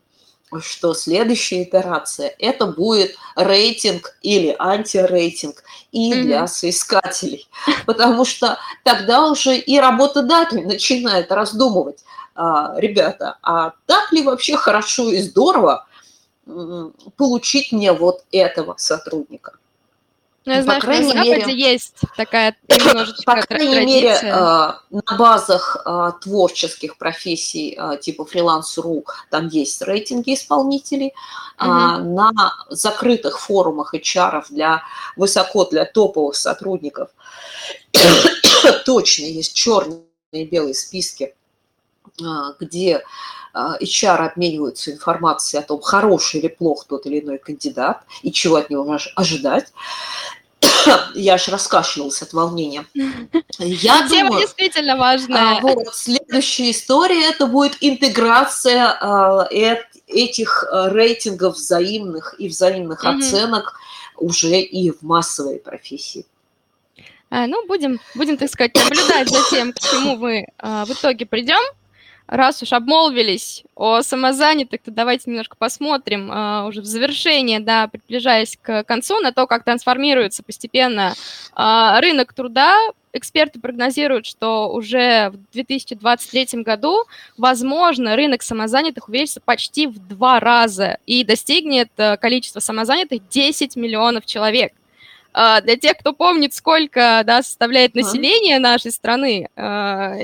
что 0.60 0.94
следующая 0.94 1.64
итерация 1.64 2.34
это 2.38 2.66
будет 2.66 3.16
рейтинг 3.36 4.16
или 4.22 4.54
антирейтинг 4.58 5.62
и 5.92 6.12
mm-hmm. 6.12 6.22
для 6.22 6.46
соискателей, 6.46 7.48
потому 7.86 8.24
что 8.24 8.58
тогда 8.84 9.26
уже 9.26 9.56
и 9.56 9.78
работодатель 9.78 10.66
начинает 10.66 11.30
раздумывать, 11.32 12.04
а, 12.34 12.74
ребята, 12.78 13.36
а 13.42 13.72
так 13.86 14.12
ли 14.12 14.22
вообще 14.22 14.56
хорошо 14.56 15.10
и 15.10 15.20
здорово 15.20 15.86
получить 17.16 17.72
мне 17.72 17.92
вот 17.92 18.24
этого 18.32 18.74
сотрудника? 18.78 19.58
Ну, 20.44 20.54
я 20.54 20.62
знаю, 20.62 20.80
по 20.80 20.86
крайней 20.86 21.10
что 21.10 21.18
на 21.18 21.24
Западе 21.24 21.46
мере, 21.46 21.72
есть 21.72 21.94
такая 22.16 22.56
немножечко 22.68 23.22
По 23.24 23.42
крайней 23.42 23.74
традиция. 23.74 24.22
мере, 24.22 24.32
э, 24.32 24.72
на 24.90 25.18
базах 25.18 25.76
э, 25.84 26.12
творческих 26.22 26.96
профессий 26.96 27.76
э, 27.78 27.98
типа 28.00 28.24
фриланс.ру 28.24 29.04
там 29.30 29.48
есть 29.48 29.82
рейтинги 29.82 30.34
исполнителей. 30.34 31.12
Угу. 31.60 31.68
На 31.68 32.32
закрытых 32.70 33.40
форумах 33.40 33.94
HR 33.94 34.44
для 34.50 34.82
высоко 35.16 35.64
для 35.64 35.84
топовых 35.84 36.36
сотрудников 36.36 37.10
точно 38.86 39.24
есть 39.24 39.54
черные 39.54 40.02
и 40.32 40.44
белые 40.44 40.74
списки, 40.74 41.34
где 42.60 43.02
HR 43.54 44.28
обмениваются 44.28 44.92
информацией 44.92 45.62
о 45.62 45.66
том, 45.66 45.80
хороший 45.80 46.40
или 46.40 46.48
плох 46.48 46.84
тот 46.86 47.06
или 47.06 47.20
иной 47.20 47.38
кандидат 47.38 48.02
и 48.22 48.32
чего 48.32 48.56
от 48.56 48.70
него 48.70 48.98
ожидать. 49.14 49.72
Я 51.14 51.34
аж 51.34 51.48
раскашлялась 51.48 52.22
от 52.22 52.32
волнения. 52.32 52.86
Я 53.58 54.08
Тема 54.08 54.30
думаю, 54.30 54.40
действительно 54.42 54.96
важная. 54.96 55.58
А, 55.58 55.60
вот, 55.60 55.94
следующая 55.94 56.70
история– 56.70 57.28
это 57.30 57.46
будет 57.46 57.76
интеграция 57.80 58.96
а, 59.00 59.48
этих 59.50 60.64
а, 60.70 60.88
рейтингов 60.88 61.56
взаимных 61.56 62.34
и 62.38 62.48
взаимных 62.48 63.04
mm-hmm. 63.04 63.18
оценок 63.18 63.78
уже 64.16 64.60
и 64.60 64.90
в 64.90 65.02
массовой 65.02 65.58
профессии. 65.58 66.26
ну, 67.30 67.66
будем, 67.66 68.00
будем, 68.14 68.36
так 68.36 68.50
сказать, 68.50 68.74
наблюдать 68.74 69.28
за 69.28 69.38
тем, 69.50 69.72
к 69.72 69.78
чему 69.78 70.16
мы 70.16 70.48
в 70.60 70.90
итоге 70.90 71.24
придем 71.24 71.60
раз 72.28 72.62
уж 72.62 72.72
обмолвились 72.72 73.64
о 73.74 74.02
самозанятых, 74.02 74.82
то 74.82 74.90
давайте 74.90 75.30
немножко 75.30 75.56
посмотрим 75.56 76.30
а, 76.30 76.66
уже 76.66 76.82
в 76.82 76.84
завершение, 76.84 77.58
да, 77.58 77.88
приближаясь 77.88 78.56
к 78.60 78.84
концу, 78.84 79.18
на 79.20 79.32
то, 79.32 79.46
как 79.46 79.64
трансформируется 79.64 80.42
постепенно 80.42 81.14
а, 81.54 82.00
рынок 82.00 82.32
труда. 82.34 82.76
Эксперты 83.14 83.58
прогнозируют, 83.58 84.26
что 84.26 84.70
уже 84.70 85.30
в 85.30 85.52
2023 85.52 86.62
году, 86.62 87.04
возможно, 87.38 88.14
рынок 88.14 88.42
самозанятых 88.42 89.08
увеличится 89.08 89.40
почти 89.40 89.86
в 89.86 89.98
два 89.98 90.38
раза 90.38 90.98
и 91.06 91.24
достигнет 91.24 91.90
а, 91.96 92.18
количество 92.18 92.60
самозанятых 92.60 93.26
10 93.28 93.74
миллионов 93.76 94.26
человек. 94.26 94.72
А, 95.32 95.60
для 95.60 95.76
тех, 95.76 95.96
кто 95.96 96.12
помнит, 96.12 96.52
сколько 96.52 97.22
да, 97.24 97.42
составляет 97.42 97.94
население 97.94 98.58
нашей 98.58 98.90
страны, 98.92 99.48
а, 99.56 100.16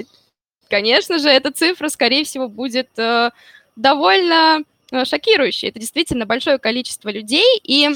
конечно 0.74 1.18
же, 1.20 1.28
эта 1.28 1.52
цифра, 1.52 1.88
скорее 1.88 2.24
всего, 2.24 2.48
будет 2.48 2.88
э, 2.98 3.30
довольно 3.76 4.64
э, 4.90 5.04
шокирующей. 5.04 5.68
Это 5.68 5.78
действительно 5.78 6.26
большое 6.26 6.58
количество 6.58 7.10
людей, 7.10 7.60
и 7.62 7.90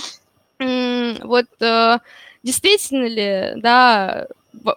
вот 0.61 1.47
э, 1.61 1.99
действительно 2.45 3.07
ли, 3.07 3.61
да, 3.61 4.29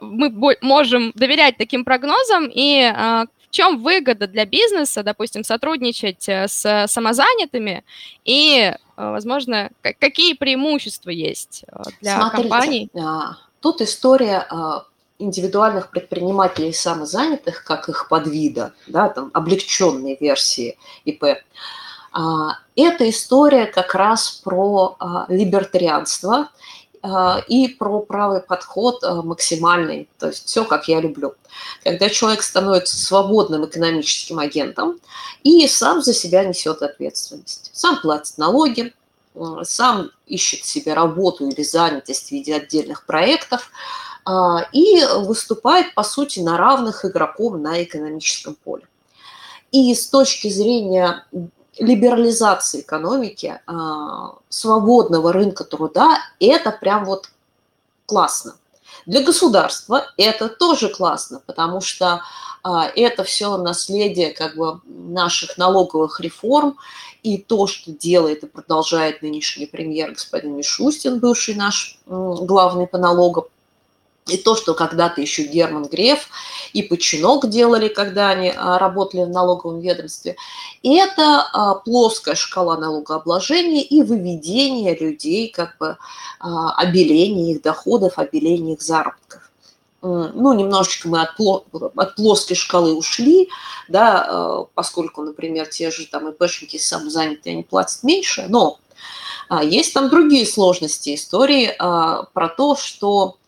мы 0.02 0.58
можем 0.62 1.12
доверять 1.14 1.58
таким 1.58 1.86
прогнозам, 1.86 2.50
и 2.52 2.82
э, 2.82 3.26
в 3.48 3.52
чем 3.52 3.84
выгода 3.84 4.26
для 4.26 4.46
бизнеса, 4.46 5.04
допустим, 5.04 5.44
сотрудничать 5.44 6.28
с 6.28 6.88
самозанятыми, 6.88 7.84
и, 8.26 8.74
возможно, 8.96 9.70
какие 10.00 10.34
преимущества 10.34 11.12
есть 11.12 11.66
для 12.02 12.16
Смотрите, 12.16 12.50
компаний? 12.50 12.90
А, 13.00 13.34
тут 13.60 13.82
история 13.82 14.48
а, 14.50 14.86
индивидуальных 15.22 15.90
предпринимателей 15.92 16.74
самозанятых, 16.74 17.64
как 17.64 17.90
их 17.90 18.08
подвида, 18.10 18.74
да, 18.88 19.10
там, 19.10 19.32
облегченные 19.34 20.18
версии 20.20 20.78
ИП, 21.06 21.24
а, 22.12 22.58
эта 22.76 23.10
история 23.10 23.66
как 23.66 23.96
раз 23.96 24.32
про 24.32 24.96
а, 25.00 25.26
либертарианство 25.30 26.50
а, 27.02 27.42
и 27.48 27.70
про 27.70 28.02
правый 28.02 28.42
подход 28.42 29.02
максимальный, 29.24 30.10
то 30.20 30.28
есть 30.28 30.46
все, 30.46 30.66
как 30.66 30.88
я 30.88 31.00
люблю. 31.00 31.36
Когда 31.84 32.10
человек 32.10 32.44
становится 32.44 32.98
свободным 32.98 33.66
экономическим 33.66 34.40
агентом 34.40 35.00
и 35.44 35.68
сам 35.68 36.02
за 36.02 36.14
себя 36.14 36.44
несет 36.44 36.82
ответственность, 36.82 37.72
сам 37.74 38.00
платит 38.02 38.38
налоги, 38.38 38.94
сам 39.64 40.12
ищет 40.28 40.66
себе 40.66 40.94
работу 40.94 41.48
или 41.48 41.64
занятость 41.64 42.28
в 42.28 42.32
виде 42.32 42.54
отдельных 42.54 43.06
проектов, 43.06 43.72
и 44.72 45.04
выступает, 45.20 45.94
по 45.94 46.04
сути, 46.04 46.40
на 46.40 46.58
равных 46.58 47.06
игроком 47.06 47.62
на 47.62 47.84
экономическом 47.84 48.56
поле. 48.56 48.88
И 49.72 49.94
с 49.96 50.08
точки 50.08 50.50
зрения 50.50 51.26
либерализации 51.78 52.82
экономики, 52.82 53.60
а, 53.66 54.36
свободного 54.50 55.32
рынка 55.32 55.64
труда, 55.64 56.20
это 56.40 56.72
прям 56.72 57.06
вот 57.06 57.30
классно. 58.06 58.56
Для 59.06 59.24
государства 59.24 60.06
это 60.18 60.50
тоже 60.50 60.90
классно, 60.90 61.42
потому 61.46 61.82
что 61.82 62.22
а, 62.64 62.88
это 62.96 63.24
все 63.24 63.58
наследие 63.58 64.32
как 64.32 64.56
бы 64.56 64.82
наших 64.86 65.58
налоговых 65.58 66.20
реформ 66.20 66.78
и 67.24 67.38
то, 67.38 67.68
что 67.68 67.92
делает 67.92 68.44
и 68.44 68.48
продолжает 68.48 69.22
нынешний 69.22 69.66
премьер 69.66 70.12
господин 70.12 70.58
Мишустин, 70.58 71.20
бывший 71.20 71.56
наш 71.56 72.00
главный 72.06 72.88
по 72.88 72.98
налогам, 72.98 73.46
и 74.28 74.38
то, 74.38 74.56
что 74.56 74.74
когда-то 74.74 75.22
еще 75.22 75.44
Герман 75.44 75.86
Греф 75.86 76.30
и 76.74 76.84
Починок 76.84 77.50
делали, 77.50 77.88
когда 77.88 78.30
они 78.30 78.54
а, 78.56 78.78
работали 78.78 79.24
в 79.24 79.30
налоговом 79.30 79.80
ведомстве, 79.80 80.36
это 80.84 81.42
а, 81.42 81.76
плоская 81.76 82.36
шкала 82.36 82.78
налогообложения 82.78 83.82
и 83.82 84.04
выведение 84.04 84.96
людей, 84.96 85.50
как 85.50 85.78
бы 85.78 85.98
обеление 86.40 87.54
их 87.54 87.62
доходов, 87.62 88.18
обеление 88.18 88.76
их 88.76 88.82
заработков. 88.82 89.52
Ну, 90.02 90.54
немножечко 90.54 91.08
мы 91.08 91.22
от, 91.22 91.36
от 91.96 92.16
плоской 92.16 92.56
шкалы 92.56 92.96
ушли, 92.96 93.50
да, 93.88 94.66
поскольку, 94.74 95.22
например, 95.22 95.68
те 95.68 95.92
же 95.92 96.08
там 96.08 96.30
ИПшники 96.30 96.78
самозанятые, 96.78 97.54
они 97.54 97.62
платят 97.62 98.02
меньше, 98.02 98.48
но 98.50 98.80
а, 99.52 99.64
есть 99.66 99.94
там 99.94 100.10
другие 100.10 100.46
сложности 100.46 101.14
истории 101.14 101.76
а, 101.78 102.24
про 102.32 102.48
то, 102.48 102.78
что 102.78 103.36
а, 103.36 103.41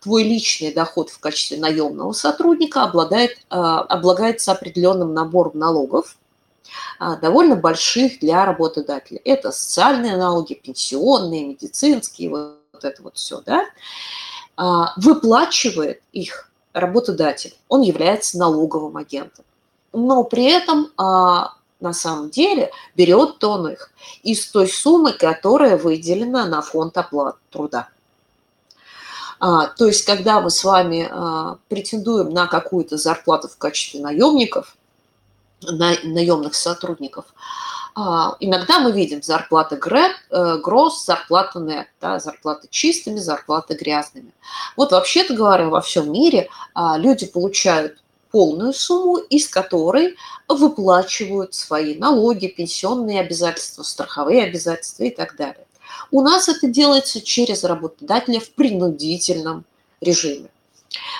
твой 0.00 0.22
личный 0.24 0.72
доход 0.72 1.10
в 1.10 1.18
качестве 1.18 1.58
наемного 1.58 2.12
сотрудника 2.12 2.82
обладает, 2.82 3.38
облагается 3.48 4.52
определенным 4.52 5.14
набором 5.14 5.58
налогов, 5.58 6.16
довольно 7.20 7.56
больших 7.56 8.20
для 8.20 8.44
работодателя. 8.44 9.20
Это 9.24 9.50
социальные 9.50 10.16
налоги, 10.16 10.54
пенсионные, 10.54 11.46
медицинские, 11.46 12.30
вот 12.30 12.84
это 12.84 13.02
вот 13.02 13.16
все, 13.16 13.40
да. 13.46 13.66
А, 14.56 14.92
выплачивает 14.96 16.02
их 16.12 16.50
работодатель. 16.72 17.54
Он 17.68 17.82
является 17.82 18.38
налоговым 18.38 18.96
агентом. 18.96 19.44
Но 19.92 20.24
при 20.24 20.44
этом 20.44 20.90
а, 20.96 21.54
на 21.80 21.92
самом 21.92 22.30
деле 22.30 22.70
берет 22.94 23.42
он 23.44 23.70
их 23.70 23.90
из 24.22 24.46
той 24.50 24.68
суммы, 24.68 25.12
которая 25.12 25.76
выделена 25.76 26.46
на 26.46 26.62
фонд 26.62 26.96
оплаты 26.96 27.38
труда. 27.50 27.88
А, 29.44 29.66
то 29.66 29.86
есть, 29.86 30.04
когда 30.04 30.40
мы 30.40 30.50
с 30.50 30.62
вами 30.62 31.10
претендуем 31.68 32.30
на 32.30 32.46
какую-то 32.46 32.96
зарплату 32.96 33.48
в 33.48 33.58
качестве 33.58 34.00
наемников, 34.00 34.76
на, 35.62 35.96
наемных 36.04 36.54
сотрудников, 36.54 37.24
а, 37.96 38.36
иногда 38.38 38.78
мы 38.78 38.92
видим 38.92 39.20
зарплаты 39.20 39.80
э, 40.30 40.58
гросс, 40.58 41.04
зарплаты 41.04 41.58
нет, 41.58 41.88
да, 42.00 42.20
зарплаты 42.20 42.68
чистыми, 42.70 43.18
зарплаты 43.18 43.74
грязными. 43.74 44.32
Вот 44.76 44.92
вообще-то 44.92 45.34
говоря, 45.34 45.68
во 45.68 45.80
всем 45.80 46.12
мире 46.12 46.48
а, 46.72 46.96
люди 46.96 47.26
получают 47.26 47.98
полную 48.30 48.72
сумму, 48.72 49.16
из 49.18 49.48
которой 49.48 50.16
выплачивают 50.48 51.54
свои 51.54 51.96
налоги, 51.96 52.46
пенсионные 52.46 53.20
обязательства, 53.20 53.82
страховые 53.82 54.44
обязательства 54.44 55.02
и 55.02 55.10
так 55.10 55.36
далее. 55.36 55.66
У 56.10 56.20
нас 56.20 56.48
это 56.48 56.66
делается 56.66 57.20
через 57.20 57.64
работодателя 57.64 58.40
в 58.40 58.50
принудительном 58.50 59.64
режиме. 60.00 60.48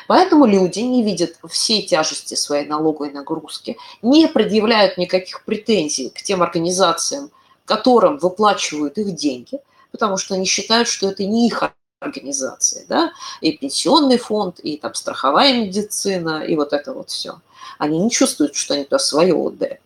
Поэтому 0.06 0.44
люди 0.44 0.80
не 0.80 1.02
видят 1.02 1.36
всей 1.48 1.82
тяжести 1.82 2.34
своей 2.34 2.66
налоговой 2.66 3.12
нагрузки, 3.12 3.78
не 4.02 4.28
предъявляют 4.28 4.98
никаких 4.98 5.44
претензий 5.44 6.10
к 6.10 6.22
тем 6.22 6.42
организациям, 6.42 7.30
которым 7.64 8.18
выплачивают 8.18 8.98
их 8.98 9.14
деньги, 9.14 9.60
потому 9.90 10.16
что 10.16 10.34
они 10.34 10.44
считают, 10.44 10.88
что 10.88 11.08
это 11.08 11.24
не 11.24 11.46
их 11.46 11.62
организации, 12.00 12.84
да, 12.88 13.12
и 13.40 13.52
пенсионный 13.52 14.18
фонд, 14.18 14.58
и 14.60 14.76
там 14.76 14.94
страховая 14.94 15.54
медицина, 15.54 16.42
и 16.42 16.56
вот 16.56 16.72
это 16.72 16.92
вот 16.92 17.10
все. 17.10 17.40
Они 17.78 17.98
не 17.98 18.10
чувствуют, 18.10 18.56
что 18.56 18.74
они 18.74 18.84
туда 18.84 18.98
свое 18.98 19.34
отдали. 19.34 19.80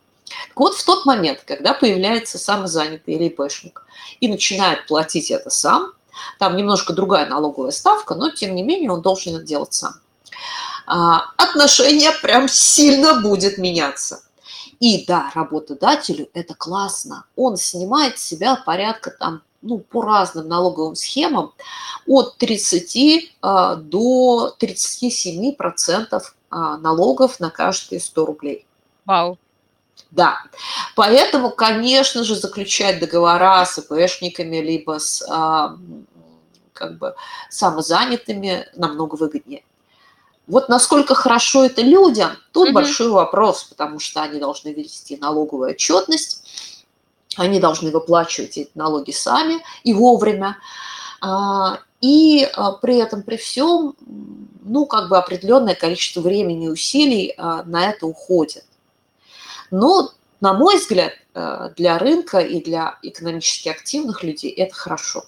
Вот, 0.55 0.75
в 0.75 0.85
тот 0.85 1.07
момент, 1.07 1.43
когда 1.47 1.75
появляется 1.75 2.39
самозанятый 2.39 3.15
или 3.15 3.25
ИПшник 3.25 3.85
и 4.21 4.29
начинает 4.29 4.87
платить 4.87 5.31
это 5.31 5.51
сам, 5.51 5.93
там 6.39 6.57
немножко 6.57 6.93
другая 6.93 7.27
налоговая 7.27 7.71
ставка, 7.71 8.15
но 8.15 8.31
тем 8.31 8.55
не 8.55 8.63
менее 8.63 8.91
он 8.91 9.03
должен 9.03 9.37
это 9.37 9.45
делать 9.45 9.75
сам. 9.75 9.95
А, 10.87 11.25
отношение 11.37 12.13
прям 12.23 12.49
сильно 12.49 13.21
будет 13.21 13.59
меняться. 13.59 14.23
И 14.79 15.05
да, 15.07 15.31
работодателю 15.35 16.29
это 16.35 16.55
классно. 16.55 17.25
Он 17.35 17.57
снимает 17.57 18.19
с 18.19 18.25
себя 18.25 18.57
порядка 18.57 19.11
там, 19.11 19.43
ну, 19.63 19.79
по 19.79 20.03
разным 20.03 20.49
налоговым 20.49 20.95
схемам 20.95 21.55
от 22.07 22.37
30 22.37 23.33
а, 23.43 23.77
до 23.77 24.55
37 24.59 25.55
процентов 25.55 26.37
а, 26.51 26.77
налогов 26.77 27.41
на 27.41 27.51
каждые 27.51 28.01
100 28.01 28.27
рублей. 28.27 28.67
Вау. 29.07 29.39
Да, 30.11 30.39
поэтому, 30.95 31.51
конечно 31.51 32.25
же, 32.25 32.37
заключать 32.37 33.01
договора 33.01 33.65
с 33.65 33.79
ИПшниками 33.79 34.57
либо 34.57 34.99
с 34.99 35.23
а, 35.29 35.77
как 36.73 36.99
бы 36.99 37.15
самозанятыми 37.51 38.67
намного 38.77 39.17
выгоднее. 39.17 39.63
Вот 40.47 40.69
насколько 40.69 41.15
хорошо 41.15 41.65
это 41.65 41.83
людям, 41.83 42.31
тут 42.53 42.69
mm 42.71 42.73
большой 42.73 43.09
вопрос, 43.11 43.65
потому 43.65 43.99
что 43.99 44.23
они 44.23 44.39
должны 44.39 44.73
вести 44.73 45.17
налоговую 45.17 45.71
отчетность, 45.71 46.45
они 47.37 47.59
должны 47.59 47.91
выплачивать 47.91 48.57
эти 48.57 48.71
налоги 48.75 49.11
сами 49.11 49.61
и 49.83 49.93
вовремя. 49.93 50.57
А, 51.21 51.81
и 52.01 52.49
а, 52.55 52.73
при 52.73 52.97
этом, 52.97 53.23
при 53.23 53.37
всем, 53.37 53.97
ну, 54.63 54.87
как 54.87 55.09
бы 55.09 55.19
определенное 55.19 55.75
количество 55.75 56.21
времени 56.21 56.67
и 56.67 56.71
усилий 56.71 57.35
на 57.37 57.91
это 57.91 58.07
уходит. 58.07 58.65
Но, 59.71 60.13
на 60.41 60.53
мой 60.53 60.77
взгляд, 60.77 61.13
э, 61.35 61.71
для 61.77 61.99
рынка 61.99 62.39
и 62.39 62.63
для 62.63 62.99
экономически 63.03 63.69
активных 63.69 64.23
людей 64.23 64.51
это 64.51 64.75
хорошо. 64.75 65.25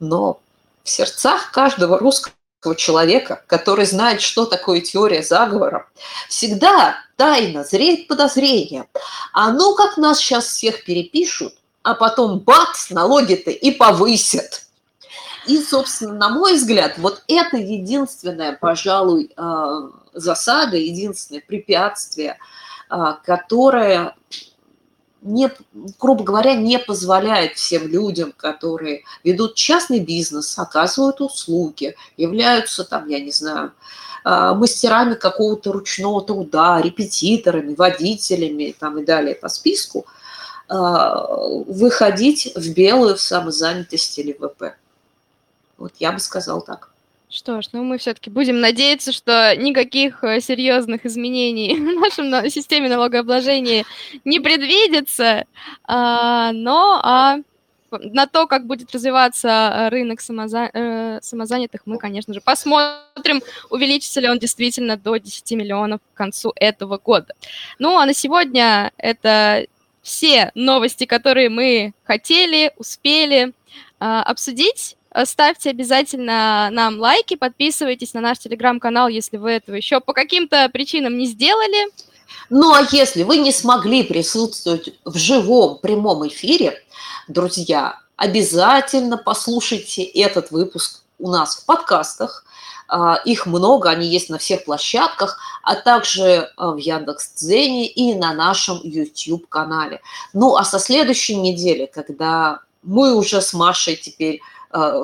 Но 0.00 0.40
в 0.82 0.90
сердцах 0.90 1.50
каждого 1.52 1.98
русского 1.98 2.34
человека, 2.76 3.44
который 3.46 3.86
знает, 3.86 4.20
что 4.20 4.46
такое 4.46 4.80
теория 4.80 5.22
заговора, 5.22 5.88
всегда 6.28 6.96
тайно 7.16 7.64
зреет 7.64 8.08
подозрение. 8.08 8.86
А 9.32 9.52
ну 9.52 9.74
как 9.74 9.96
нас 9.96 10.18
сейчас 10.18 10.46
всех 10.46 10.84
перепишут, 10.84 11.54
а 11.82 11.94
потом 11.94 12.40
бац, 12.40 12.90
налоги-то 12.90 13.50
и 13.50 13.70
повысят. 13.70 14.62
И, 15.46 15.62
собственно, 15.62 16.14
на 16.14 16.28
мой 16.30 16.54
взгляд, 16.54 16.98
вот 16.98 17.22
это 17.28 17.56
единственное, 17.56 18.52
пожалуй, 18.52 19.32
э, 19.36 19.88
засада, 20.12 20.76
единственное 20.76 21.40
препятствие– 21.40 22.38
которая 22.88 24.14
не, 25.26 25.50
грубо 25.98 26.22
говоря, 26.22 26.54
не 26.54 26.78
позволяет 26.78 27.56
всем 27.56 27.88
людям, 27.88 28.32
которые 28.32 29.02
ведут 29.24 29.54
частный 29.54 30.00
бизнес, 30.00 30.58
оказывают 30.58 31.20
услуги, 31.20 31.96
являются 32.16 32.84
там, 32.84 33.08
я 33.08 33.20
не 33.20 33.32
знаю, 33.32 33.72
а, 34.24 34.54
мастерами 34.54 35.14
какого-то 35.14 35.72
ручного 35.72 36.22
труда, 36.22 36.80
репетиторами, 36.80 37.74
водителями 37.74 38.74
там, 38.78 38.98
и 38.98 39.04
далее 39.04 39.34
по 39.34 39.48
списку, 39.48 40.06
а, 40.68 41.26
выходить 41.66 42.52
в 42.54 42.72
белую 42.72 43.16
в 43.16 43.20
самозанятости 43.20 44.20
или 44.20 44.32
ВП. 44.32 44.76
Вот 45.78 45.92
я 45.98 46.12
бы 46.12 46.20
сказал 46.20 46.62
так. 46.62 46.90
Что 47.28 47.60
ж, 47.60 47.66
ну 47.72 47.82
мы 47.82 47.98
все-таки 47.98 48.30
будем 48.30 48.60
надеяться, 48.60 49.10
что 49.10 49.54
никаких 49.56 50.22
э, 50.22 50.40
серьезных 50.40 51.04
изменений 51.06 51.74
в 51.76 52.00
нашем 52.00 52.48
системе 52.50 52.88
налогообложения 52.88 53.84
не 54.24 54.38
предвидится, 54.38 55.44
а, 55.84 56.52
но 56.52 57.00
а 57.02 57.38
на 57.90 58.26
то, 58.26 58.46
как 58.46 58.66
будет 58.66 58.92
развиваться 58.92 59.88
рынок 59.90 60.20
самоза... 60.20 60.70
э, 60.72 61.20
самозанятых, 61.22 61.82
мы, 61.84 61.98
конечно 61.98 62.32
же, 62.34 62.40
посмотрим, 62.40 63.42
увеличится 63.70 64.20
ли 64.20 64.28
он 64.28 64.38
действительно 64.38 64.96
до 64.96 65.16
10 65.16 65.50
миллионов 65.52 66.00
к 66.12 66.16
концу 66.16 66.52
этого 66.56 66.98
года. 66.98 67.34
Ну, 67.78 67.96
а 67.96 68.06
на 68.06 68.14
сегодня 68.14 68.92
это 68.96 69.66
все 70.02 70.52
новости, 70.54 71.04
которые 71.04 71.48
мы 71.48 71.92
хотели, 72.04 72.72
успели 72.76 73.48
э, 73.48 73.52
обсудить. 73.98 74.96
Ставьте 75.24 75.70
обязательно 75.70 76.68
нам 76.70 76.98
лайки, 76.98 77.36
подписывайтесь 77.36 78.12
на 78.12 78.20
наш 78.20 78.38
телеграм-канал, 78.38 79.08
если 79.08 79.36
вы 79.36 79.52
этого 79.52 79.76
еще 79.76 80.00
по 80.00 80.12
каким-то 80.12 80.68
причинам 80.68 81.16
не 81.16 81.26
сделали. 81.26 81.90
Ну 82.50 82.72
а 82.74 82.86
если 82.92 83.22
вы 83.22 83.38
не 83.38 83.52
смогли 83.52 84.02
присутствовать 84.02 84.94
в 85.04 85.16
живом 85.16 85.78
прямом 85.78 86.26
эфире, 86.28 86.82
друзья, 87.28 87.98
обязательно 88.16 89.16
послушайте 89.16 90.02
этот 90.02 90.50
выпуск 90.50 91.02
у 91.18 91.30
нас 91.30 91.56
в 91.56 91.66
подкастах. 91.66 92.44
А, 92.88 93.16
их 93.24 93.46
много, 93.46 93.90
они 93.90 94.06
есть 94.06 94.30
на 94.30 94.38
всех 94.38 94.64
площадках, 94.64 95.38
а 95.62 95.74
также 95.74 96.52
а, 96.56 96.70
в 96.70 96.76
Яндекс.Дзене 96.76 97.88
и 97.88 98.14
на 98.14 98.32
нашем 98.32 98.80
YouTube-канале. 98.82 100.00
Ну, 100.32 100.56
а 100.56 100.64
со 100.64 100.78
следующей 100.78 101.34
недели, 101.34 101.90
когда 101.92 102.60
мы 102.82 103.16
уже 103.16 103.42
с 103.42 103.52
Машей 103.52 103.96
теперь 103.96 104.40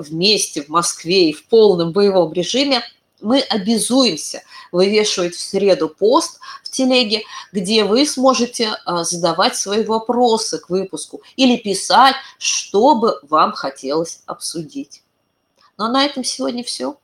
вместе 0.00 0.62
в 0.62 0.68
Москве 0.68 1.30
и 1.30 1.32
в 1.32 1.46
полном 1.46 1.92
боевом 1.92 2.32
режиме, 2.32 2.82
мы 3.20 3.40
обязуемся 3.40 4.42
вывешивать 4.72 5.34
в 5.34 5.40
среду 5.40 5.88
пост 5.88 6.40
в 6.64 6.70
телеге, 6.70 7.22
где 7.52 7.84
вы 7.84 8.04
сможете 8.04 8.72
задавать 8.86 9.56
свои 9.56 9.84
вопросы 9.84 10.58
к 10.58 10.70
выпуску 10.70 11.22
или 11.36 11.56
писать, 11.56 12.16
что 12.38 12.96
бы 12.96 13.18
вам 13.22 13.52
хотелось 13.52 14.22
обсудить. 14.26 15.02
Ну 15.78 15.84
а 15.84 15.88
на 15.88 16.04
этом 16.04 16.24
сегодня 16.24 16.64
все. 16.64 16.96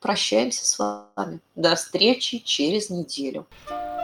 Прощаемся 0.00 0.64
с 0.64 0.78
вами. 0.78 1.40
До 1.54 1.74
встречи 1.74 2.38
через 2.38 2.90
неделю. 2.90 3.46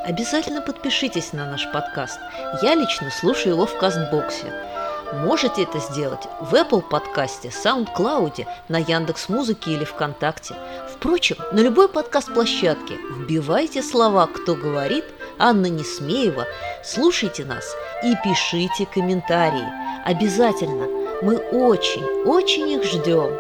Обязательно 0.05 0.61
подпишитесь 0.61 1.33
на 1.33 1.47
наш 1.47 1.71
подкаст. 1.73 2.19
Я 2.63 2.75
лично 2.75 3.11
слушаю 3.11 3.55
его 3.55 3.67
в 3.67 3.79
Кастбоксе. 3.79 4.82
Можете 5.13 5.65
это 5.65 5.79
сделать 5.79 6.27
в 6.41 6.55
Apple 6.55 6.81
подкасте, 6.81 7.49
SoundCloud, 7.49 8.47
на 8.69 8.79
Яндекс 8.79 9.29
Музыке 9.29 9.73
или 9.73 9.85
ВКонтакте. 9.85 10.55
Впрочем, 10.91 11.37
на 11.53 11.61
любой 11.61 11.89
подкаст-площадке 11.89 12.97
вбивайте 13.19 13.83
слова 13.83 14.27
«Кто 14.27 14.55
говорит», 14.55 15.05
Анна 15.39 15.67
Несмеева, 15.67 16.47
слушайте 16.83 17.45
нас 17.45 17.65
и 18.03 18.15
пишите 18.25 18.87
комментарии. 18.87 19.69
Обязательно. 20.05 20.87
Мы 21.23 21.37
очень, 21.37 22.05
очень 22.25 22.71
их 22.71 22.85
ждем. 22.85 23.31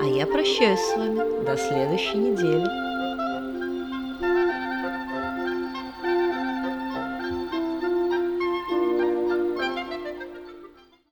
А 0.00 0.04
я 0.04 0.26
прощаюсь 0.26 0.80
с 0.80 0.96
вами 0.96 1.44
до 1.44 1.56
следующей 1.56 2.16
недели. 2.16 2.91